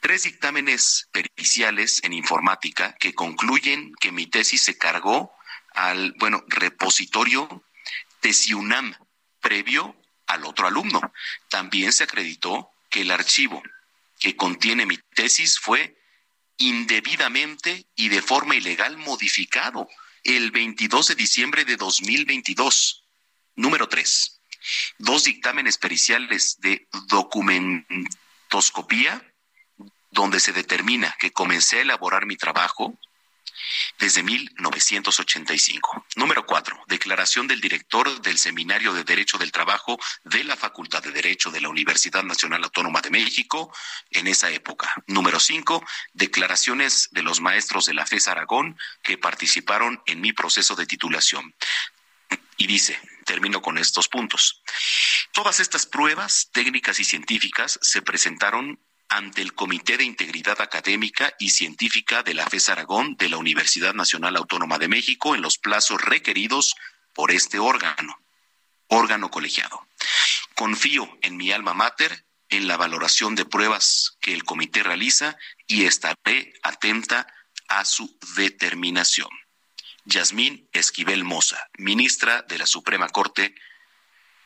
[0.00, 5.32] tres dictámenes periciales en informática que concluyen que mi tesis se cargó
[5.74, 7.64] al, bueno, repositorio
[8.20, 8.94] Tesiunam
[9.40, 9.96] previo
[10.26, 11.00] al otro alumno.
[11.48, 13.62] También se acreditó que el archivo
[14.18, 15.98] que contiene mi tesis fue
[16.58, 19.88] indebidamente y de forma ilegal modificado
[20.22, 23.04] el 22 de diciembre de 2022.
[23.56, 24.40] Número tres,
[24.98, 29.31] dos dictámenes periciales de documentoscopía
[30.12, 32.96] donde se determina que comencé a elaborar mi trabajo
[33.98, 36.06] desde 1985.
[36.16, 41.12] Número cuatro, declaración del director del Seminario de Derecho del Trabajo de la Facultad de
[41.12, 43.72] Derecho de la Universidad Nacional Autónoma de México
[44.10, 44.94] en esa época.
[45.06, 50.74] Número cinco, declaraciones de los maestros de la FES Aragón que participaron en mi proceso
[50.74, 51.54] de titulación.
[52.56, 54.62] Y dice, termino con estos puntos.
[55.32, 58.78] Todas estas pruebas técnicas y científicas se presentaron
[59.12, 63.92] ante el Comité de Integridad Académica y Científica de la FES Aragón de la Universidad
[63.92, 66.74] Nacional Autónoma de México en los plazos requeridos
[67.12, 68.18] por este órgano,
[68.88, 69.86] órgano colegiado.
[70.54, 75.36] Confío en mi alma mater, en la valoración de pruebas que el comité realiza
[75.66, 77.26] y estaré atenta
[77.68, 79.28] a su determinación.
[80.04, 83.54] Yasmín Esquivel Moza, ministra de la Suprema Corte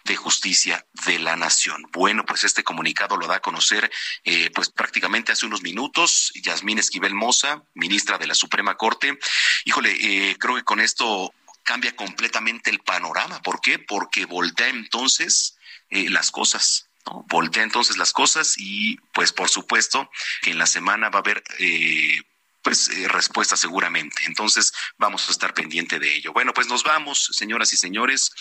[0.07, 1.87] de Justicia de la Nación.
[1.93, 3.91] Bueno, pues este comunicado lo da a conocer
[4.25, 9.19] eh, pues prácticamente hace unos minutos Yasmín Esquivel Moza, ministra de la Suprema Corte.
[9.65, 11.33] Híjole, eh, creo que con esto
[11.63, 13.43] cambia completamente el panorama.
[13.43, 13.79] ¿Por qué?
[13.79, 15.59] Porque voltea entonces
[15.91, 16.89] eh, las cosas.
[17.05, 17.25] ¿no?
[17.29, 20.11] Voltea entonces las cosas y pues por supuesto
[20.43, 22.23] que en la semana va a haber eh,
[22.67, 24.23] pues eh, respuesta seguramente.
[24.25, 26.33] Entonces vamos a estar pendiente de ello.
[26.33, 28.33] Bueno, pues nos vamos, señoras y señores.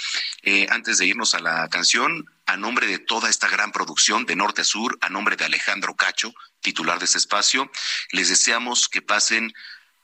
[0.41, 4.35] Eh, antes de irnos a la canción, a nombre de toda esta gran producción de
[4.35, 7.71] norte a sur, a nombre de Alejandro Cacho, titular de ese espacio,
[8.13, 9.53] les deseamos que pasen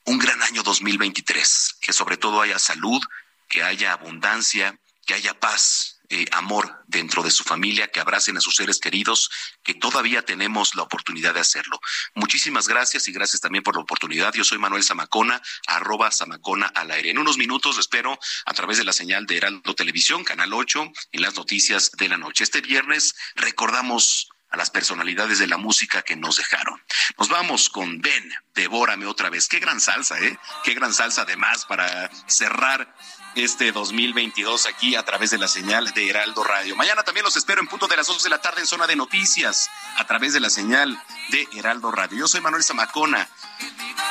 [0.06, 3.02] un gran año 2023, que sobre todo haya salud,
[3.50, 6.00] que haya abundancia, que haya paz
[6.32, 9.30] amor dentro de su familia, que abracen a sus seres queridos,
[9.64, 11.80] que todavía tenemos la oportunidad de hacerlo.
[12.16, 14.34] Muchísimas gracias y gracias también por la oportunidad.
[14.34, 17.12] Yo soy Manuel Zamacona, arroba Zamacona al aire.
[17.12, 21.22] En unos minutos espero a través de la señal de Heraldo Televisión, Canal 8, en
[21.22, 22.44] las noticias de la noche.
[22.44, 26.82] Este viernes recordamos a las personalidades de la música que nos dejaron.
[27.18, 29.48] Nos vamos con Ben, Devórame otra vez.
[29.48, 30.38] Qué gran salsa, ¿eh?
[30.64, 32.94] Qué gran salsa además para cerrar
[33.36, 36.76] este 2022 aquí a través de la señal de Heraldo Radio.
[36.76, 38.96] Mañana también los espero en punto de las 12 de la tarde en zona de
[38.96, 42.20] noticias a través de la señal de Heraldo Radio.
[42.20, 43.28] Yo soy Manuel Zamacona.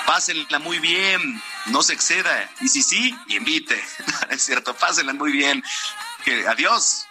[0.06, 2.50] Pásenla muy bien, no se exceda.
[2.60, 3.82] Y si sí, invite.
[4.30, 5.62] es cierto, pásenla muy bien.
[6.48, 7.06] Adiós.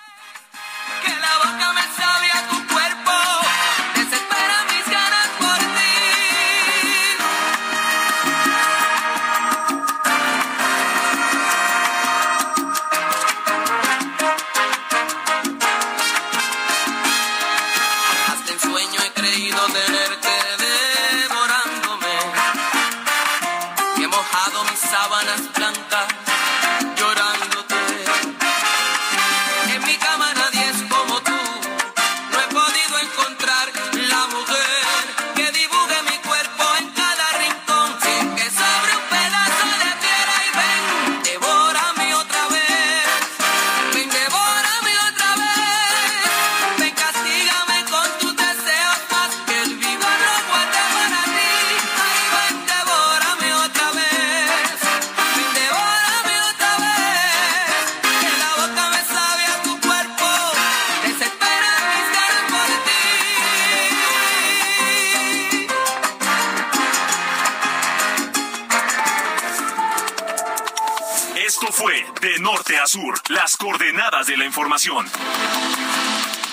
[1.04, 2.59] Que la boca me sabe a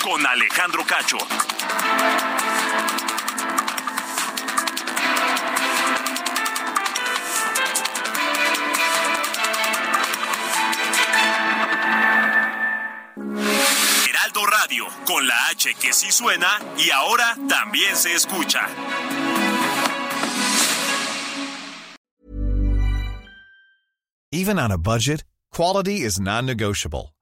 [0.02, 1.18] Con Alejandro Cacho.
[14.08, 18.66] Heraldo Radio, con la H que sí suena y ahora también se escucha.
[24.32, 27.15] Even on a budget, quality is non-negotiable.